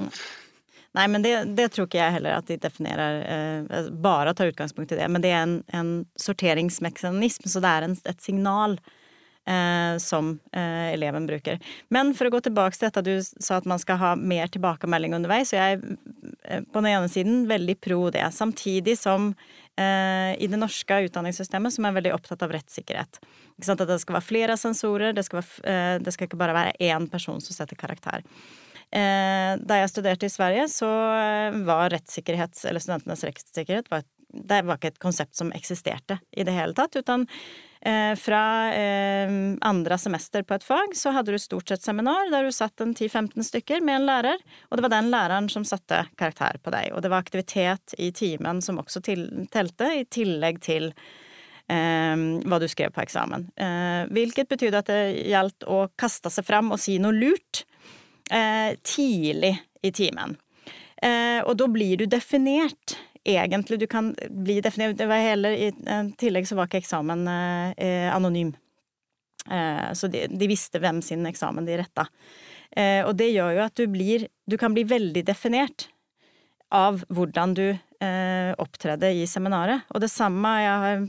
Nei, 0.93 1.07
men 1.09 1.23
det, 1.25 1.31
det, 1.57 1.71
tror 1.73 1.87
ikke 1.87 1.97
jeg 1.97 2.17
heller 2.19 2.35
at 2.37 2.49
de 2.51 2.59
definerer 2.61 3.15
eh, 3.25 3.87
Bare 4.03 4.35
tar 4.37 4.51
utgangspunkt 4.51 4.91
i 4.93 4.99
det. 4.99 5.07
Men 5.09 5.23
det 5.23 5.31
er 5.33 5.47
en, 5.47 5.55
en 5.73 5.93
sorteringsmekanisme, 6.21 7.49
så 7.49 7.63
det 7.63 7.71
er 7.71 7.87
en, 7.87 7.95
et 8.11 8.21
signal 8.21 8.77
eh, 9.45 9.97
som 9.97 10.39
eh, 10.51 10.93
eleven 10.93 11.27
bruker. 11.27 11.59
Men 11.93 12.13
for 12.17 12.27
å 12.27 12.33
gå 12.35 12.43
tilbake 12.45 12.77
til 12.77 12.87
dette 12.87 13.03
du 13.05 13.15
sa 13.23 13.59
at 13.59 13.67
man 13.69 13.81
skal 13.81 13.99
ha 14.01 14.13
mer 14.19 14.51
tilbakemelding 14.53 15.15
underveis, 15.17 15.51
så 15.51 15.59
jeg 15.59 15.77
er 15.77 15.83
eh, 16.43 16.63
på 16.63 16.81
den 16.81 16.91
ene 16.93 17.11
siden 17.11 17.43
veldig 17.49 17.77
pro 17.83 18.07
det. 18.13 18.25
Samtidig 18.35 18.97
som 18.99 19.31
eh, 19.75 20.33
i 20.39 20.49
det 20.49 20.59
norske 20.59 21.03
utdanningssystemet 21.09 21.75
som 21.75 21.87
er 21.87 21.97
veldig 21.99 22.15
opptatt 22.15 22.45
av 22.45 22.55
rettssikkerhet. 22.55 23.21
At 23.63 23.87
det 23.87 24.01
skal 24.01 24.19
være 24.19 24.27
flere 24.27 24.57
sensorer, 24.59 25.15
det 25.15 25.25
skal, 25.27 25.41
være, 25.41 25.69
eh, 25.69 25.95
det 26.03 26.15
skal 26.15 26.29
ikke 26.29 26.41
bare 26.41 26.57
være 26.57 26.77
én 26.91 27.09
person 27.11 27.41
som 27.43 27.57
setter 27.57 27.79
karakter. 27.79 28.25
Da 28.93 29.77
jeg 29.79 29.89
studerte 29.89 30.27
i 30.27 30.29
Sverige, 30.29 30.67
så 30.69 30.85
var 31.65 31.87
rettssikkerhet, 31.89 32.59
eller 32.69 32.83
studentenes 32.83 33.23
rettssikkerhet, 33.25 33.87
var 33.89 34.03
et, 34.03 34.09
det 34.33 34.59
var 34.67 34.77
ikke 34.77 34.91
et 34.91 34.99
konsept 35.01 35.33
som 35.33 35.49
eksisterte 35.57 36.19
i 36.29 36.45
det 36.45 36.53
hele 36.53 36.77
tatt. 36.77 36.99
Utan 37.01 37.25
fra 38.15 38.43
eh, 38.71 39.31
andre 39.67 39.97
semester 39.99 40.45
på 40.47 40.55
et 40.55 40.63
fag 40.63 40.93
så 40.95 41.11
hadde 41.11 41.33
du 41.35 41.39
stort 41.41 41.67
sett 41.67 41.83
seminar 41.83 42.29
der 42.31 42.47
du 42.47 42.53
satt 42.55 42.79
en 42.79 42.93
10-15 42.95 43.43
stykker 43.43 43.83
med 43.83 43.97
en 43.97 44.05
lærer, 44.07 44.45
og 44.69 44.79
det 44.79 44.85
var 44.85 44.93
den 44.93 45.09
læreren 45.11 45.49
som 45.51 45.65
satte 45.67 46.05
karakter 46.15 46.61
på 46.63 46.71
deg. 46.71 46.93
Og 46.95 47.03
det 47.03 47.11
var 47.11 47.25
aktivitet 47.25 47.95
i 47.99 48.13
timen 48.15 48.61
som 48.63 48.79
også 48.79 49.03
telte, 49.03 49.89
i 49.99 50.05
tillegg 50.07 50.61
til 50.63 50.89
eh, 51.67 52.23
hva 52.47 52.61
du 52.63 52.69
skrev 52.71 52.95
på 52.95 53.03
eksamen. 53.03 53.49
Eh, 53.55 54.01
hvilket 54.15 54.51
betydde 54.53 54.79
at 54.79 54.91
det 54.93 55.27
gjaldt 55.33 55.67
å 55.67 55.85
kaste 55.99 56.31
seg 56.31 56.47
fram 56.47 56.71
og 56.71 56.79
si 56.79 56.95
noe 57.03 57.15
lurt 57.15 57.65
eh, 58.31 58.79
tidlig 58.79 59.57
i 59.83 59.91
timen. 59.91 60.37
Eh, 61.03 61.41
og 61.43 61.57
da 61.59 61.67
blir 61.67 61.99
du 61.99 62.07
definert 62.07 62.95
egentlig 63.23 63.79
du 63.79 63.87
kan 63.87 64.11
bli 64.29 64.59
definert 64.61 64.97
Det 64.97 65.07
var 65.07 65.21
heller 65.23 65.55
I 65.55 65.69
tillegg 66.19 66.47
så 66.47 66.57
var 66.59 66.67
ikke 66.67 66.81
eksamen 66.83 67.27
eh, 67.27 68.09
anonym. 68.13 68.53
Eh, 69.51 69.93
så 69.93 70.07
de, 70.11 70.27
de, 70.27 70.49
visste 70.49 70.81
hvem 70.83 71.01
sin 71.03 71.25
eksamen 71.27 71.67
de 71.67 71.79
retta. 71.81 72.07
Eh, 72.71 73.01
og 73.05 73.15
det 73.19 73.31
gjør 73.33 73.57
jo 73.57 73.65
at 73.65 73.75
du 73.77 73.87
blir 73.91 74.27
Du 74.49 74.57
kan 74.57 74.73
bli 74.73 74.85
veldig 74.87 75.25
definert 75.27 75.89
av 76.73 77.03
hvordan 77.13 77.53
du 77.53 77.67
eh, 77.69 78.51
opptredde 78.57 79.11
i 79.13 79.27
seminaret. 79.29 79.85
Og 79.93 80.01
det 80.01 80.09
samme 80.11 80.55
jeg 80.63 80.79
har 80.83 81.05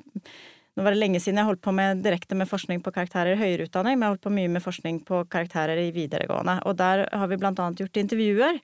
nå 0.75 0.83
var 0.83 0.91
det 0.91 0.99
lenge 0.99 1.21
siden 1.23 1.39
jeg 1.39 1.47
holdt 1.47 1.63
på 1.63 1.73
med 1.75 2.01
direkte 2.03 2.35
med 2.35 2.51
forskning 2.51 2.81
på 2.83 2.91
karakterer 2.95 3.37
i 3.37 3.39
høyere 3.39 3.69
utdanning, 3.69 3.95
men 3.95 4.03
jeg 4.03 4.09
har 4.09 4.15
holdt 4.17 4.25
på 4.27 4.33
mye 4.35 4.51
med 4.57 4.65
forskning 4.65 4.97
på 5.07 5.21
karakterer 5.31 5.79
i 5.79 5.93
videregående. 5.95 6.57
Og 6.67 6.75
der 6.81 7.05
har 7.15 7.31
vi 7.31 7.39
blant 7.39 7.63
annet 7.63 7.85
gjort 7.85 8.01
intervjuer 8.03 8.59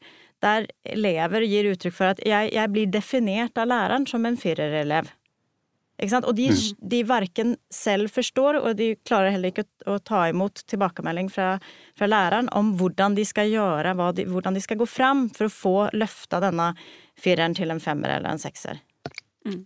der 0.45 0.67
elever 0.89 1.45
gir 1.45 1.71
uttrykk 1.73 1.97
for 1.97 2.15
at 2.15 2.21
jeg, 2.27 2.53
jeg 2.55 2.73
blir 2.73 2.93
definert 2.93 3.59
av 3.61 3.69
læreren 3.71 4.07
som 4.09 4.25
en 4.27 4.39
firerelev. 4.41 5.11
Og 6.01 6.33
de, 6.33 6.47
mm. 6.49 6.79
de 6.89 7.03
verken 7.05 7.51
selv 7.69 8.09
forstår, 8.09 8.57
og 8.63 8.79
de 8.79 8.95
klarer 9.05 9.35
heller 9.35 9.53
ikke 9.53 9.67
å, 9.85 9.99
ta 10.01 10.23
imot 10.31 10.63
tilbakemelding 10.71 11.29
fra, 11.29 11.59
fra, 11.99 12.09
læreren 12.09 12.49
om 12.57 12.73
hvordan 12.81 13.19
de 13.19 13.27
skal 13.29 13.51
gjøre, 13.53 13.93
de, 14.17 14.25
hvordan 14.25 14.57
de 14.57 14.63
skal 14.65 14.81
gå 14.81 14.89
fram 14.89 15.27
for 15.29 15.47
å 15.51 15.53
få 15.53 15.75
løfta 15.93 16.41
denne 16.41 16.71
fireren 17.21 17.57
til 17.57 17.75
en 17.75 17.83
femmer 17.85 18.17
eller 18.17 18.33
en 18.33 18.41
sekser. 18.41 18.81
Mm. 19.45 19.61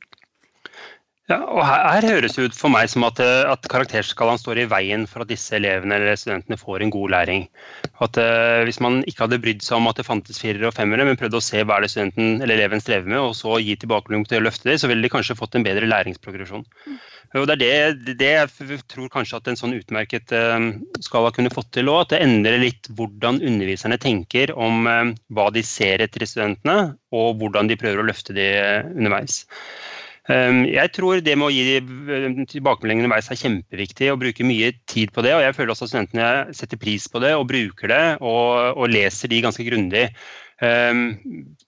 Ja, 1.25 1.39
og 1.49 1.63
her, 1.65 1.87
her, 1.89 2.05
høres 2.05 2.35
det 2.37 2.51
ut 2.51 2.57
for 2.57 2.69
meg 2.69 2.91
som 2.93 3.07
at, 3.07 3.17
eh, 3.25 3.47
at, 3.49 3.65
karakterskalaen 3.73 4.37
står 4.37 4.59
i 4.61 4.67
veien 4.69 5.07
for 5.09 5.25
at 5.25 5.31
disse 5.31 5.55
elevene 5.57 5.97
eller 5.97 6.19
studentene 6.21 6.59
får 6.61 6.85
en 6.85 6.93
god 6.93 7.15
læring. 7.15 7.47
At 8.05 8.19
uh, 8.21 8.61
Hvis 8.69 8.81
man 8.85 8.99
ikke 9.09 9.25
hadde 9.25 9.39
brydd 9.41 9.65
seg 9.65 9.79
om 9.79 9.89
at 9.89 9.97
det 9.97 10.05
fantes 10.05 10.43
firere 10.43 10.69
og 10.69 10.77
femmere, 10.77 11.07
men 11.09 11.17
prøvde 11.17 11.41
å 11.41 11.47
se 11.47 11.63
hva 11.65 11.79
er 11.79 11.87
det 11.87 11.95
studenten 11.95 12.45
eller 12.45 12.59
eleven 12.59 12.85
strever 12.85 13.09
med, 13.09 13.23
og 13.23 13.33
så 13.39 13.57
gi 13.57 13.73
tilbakemelding 13.81 14.29
til 14.29 14.43
å 14.43 14.45
løfte 14.51 14.69
det, 14.69 14.77
så 14.83 14.93
ville 14.93 15.07
de 15.07 15.13
kanskje 15.15 15.39
fått 15.39 15.57
en 15.57 15.65
bedre 15.65 15.89
læringsprogresjon. 15.89 16.67
Mm. 16.85 17.01
Og 17.41 17.49
Det 17.49 17.57
er 17.57 17.97
det, 17.97 18.19
det, 18.21 18.31
jeg 18.35 18.83
tror 18.93 19.09
kanskje 19.17 19.41
at 19.41 19.49
en 19.49 19.61
sånn 19.63 19.79
utmerket 19.79 20.37
uh, 20.37 20.69
skala 21.09 21.33
kunne 21.33 21.55
fått 21.57 21.73
til 21.79 21.89
òg. 21.89 22.05
At 22.05 22.13
det 22.13 22.23
endrer 22.27 22.61
litt 22.61 22.93
hvordan 22.93 23.41
underviserne 23.41 23.97
tenker 23.97 24.53
om 24.53 24.85
hva 25.33 25.49
de 25.57 25.65
ser 25.65 26.05
etter 26.05 26.29
studentene, 26.29 26.99
og 27.17 27.41
hvordan 27.41 27.73
de 27.73 27.81
prøver 27.81 28.05
å 28.05 28.09
løfte 28.13 28.37
de 28.37 28.51
underveis. 28.93 29.47
Ehm, 30.33 30.63
jeg 30.71 30.89
tror 30.97 31.21
det 31.21 31.35
med 31.37 31.51
å 31.51 31.53
gi 31.53 31.65
tilbakemeldingene 31.77 32.47
tilbakemelding 32.49 33.03
underveis 33.03 33.29
er 33.29 33.41
kjempeviktig, 33.41 34.09
og 34.13 34.23
bruke 34.23 34.47
mye 34.47 34.71
tid 34.89 35.13
på 35.13 35.25
det. 35.27 35.35
og 35.37 35.45
Jeg 35.45 35.57
føler 35.57 35.75
også 35.75 35.89
at 35.89 35.93
studentene 35.93 36.31
setter 36.57 36.81
pris 36.81 37.09
på 37.13 37.21
det 37.21 37.35
og 37.37 37.49
bruker 37.51 37.93
det, 37.93 38.05
og, 38.25 38.79
og 38.79 38.89
leser 38.93 39.29
de 39.29 39.43
ganske 39.45 39.67
grundig. 39.69 40.09
Um, 40.63 41.19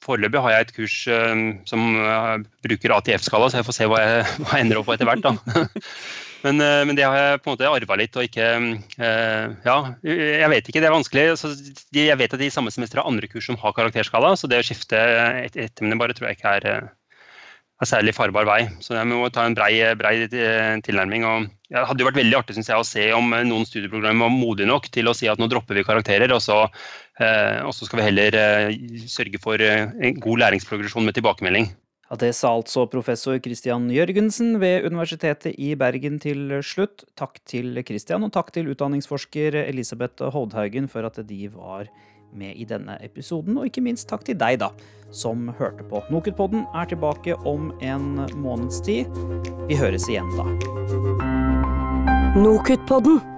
foreløpig 0.01 0.40
har 0.40 0.53
jeg 0.55 0.64
et 0.64 0.77
kurs 0.77 0.95
som 1.69 1.83
uh, 1.99 2.38
bruker 2.64 2.95
ATF-skala, 2.95 3.51
så 3.51 3.59
jeg 3.59 3.66
får 3.66 3.77
se 3.77 3.88
hva 3.90 3.99
jeg, 4.01 4.23
hva 4.40 4.55
jeg 4.55 4.64
ender 4.64 4.81
opp 4.81 4.88
på 4.88 4.95
etter 4.95 5.11
hvert. 5.11 5.27
men, 6.47 6.62
uh, 6.62 6.81
men, 6.87 6.95
det 6.97 7.05
har 7.05 7.19
jeg 7.19 7.42
på 7.42 7.51
en 7.51 7.57
måte 7.59 7.69
arva 7.69 7.99
litt 8.01 8.16
og 8.16 8.25
ikke 8.25 8.47
uh, 8.57 9.57
Ja, 9.66 9.79
jeg 10.07 10.53
vet 10.55 10.71
ikke, 10.71 10.81
det 10.81 10.88
er 10.88 10.97
vanskelig. 10.97 11.27
Så 11.42 11.53
de, 11.59 12.07
jeg 12.07 12.21
vet 12.23 12.38
at 12.38 12.40
de 12.40 12.49
i 12.49 12.55
samme 12.55 12.73
semester 12.73 13.03
har 13.03 13.11
andre 13.11 13.29
kurs 13.29 13.51
som 13.51 13.59
har 13.61 13.77
karakterskala, 13.77 14.33
så 14.38 14.49
det 14.49 14.62
å 14.62 14.69
skifte 14.71 15.03
et 15.42 15.59
ettermiddag 15.66 16.01
bare 16.07 16.16
tror 16.16 16.31
jeg 16.31 16.40
ikke 16.40 16.55
er 16.62 16.87
er 17.83 17.89
særlig 17.89 18.15
farbar 18.17 18.47
vei. 18.49 18.61
Så 18.81 18.97
jeg 18.97 19.09
må 19.11 19.29
ta 19.33 19.45
en 19.47 19.57
brei, 19.57 19.73
brei 19.99 20.15
eh, 20.25 20.77
tilnærming. 20.85 21.27
og 21.29 21.49
Det 21.69 21.87
hadde 21.91 22.03
jo 22.03 22.09
vært 22.09 22.21
veldig 22.23 22.39
artig 22.39 22.57
synes 22.57 22.71
jeg, 22.73 22.81
å 22.81 22.89
se 22.89 23.09
om 23.17 23.35
eh, 23.37 23.47
noen 23.49 23.67
studieprogrammer 23.69 24.29
var 24.29 24.33
modige 24.35 24.71
nok 24.71 24.89
til 24.93 25.11
å 25.11 25.17
si 25.17 25.29
at 25.29 25.41
nå 25.41 25.49
dropper 25.53 25.77
vi 25.77 25.87
karakterer, 25.87 26.33
og 26.33 26.41
så, 26.45 26.62
eh, 27.21 27.61
og 27.67 27.75
så 27.77 27.89
skal 27.89 28.01
vi 28.01 28.07
heller 28.09 28.39
sørge 29.11 29.43
for 29.43 29.61
en 29.61 30.23
god 30.23 30.47
læringsprogresjon 30.47 31.05
med 31.05 31.19
tilbakemelding. 31.19 31.69
Ja, 32.07 32.17
Det 32.17 32.33
sa 32.39 32.53
altså 32.55 32.87
professor 32.87 33.37
Christian 33.43 33.89
Jørgensen 33.91 34.61
ved 34.62 34.87
Universitetet 34.87 35.59
i 35.59 35.75
Bergen 35.75 36.21
til 36.23 36.61
slutt. 36.62 37.03
Takk 37.19 37.41
til 37.45 37.83
Christian, 37.83 38.23
og 38.23 38.33
takk 38.33 38.53
til 38.55 38.71
utdanningsforsker 38.71 39.59
Elisabeth 39.67 40.23
Hovdhaugen 40.23 40.87
for 40.89 41.05
at 41.05 41.19
de 41.27 41.49
var 41.51 41.91
med 42.37 42.57
i 42.57 42.66
denne 42.68 42.99
episoden. 43.05 43.59
Og 43.59 43.70
ikke 43.70 43.85
minst 43.85 44.09
takk 44.11 44.25
til 44.27 44.38
deg, 44.38 44.61
da, 44.62 44.70
som 45.11 45.51
hørte 45.59 45.87
på. 45.90 46.03
Nokutpodden 46.12 46.66
er 46.75 46.90
tilbake 46.90 47.37
om 47.49 47.72
en 47.85 48.27
måneds 48.40 48.83
tid. 48.87 49.11
Vi 49.68 49.79
høres 49.79 50.09
igjen 50.11 50.29
da. 50.37 50.46
Nokutpodden. 52.37 53.36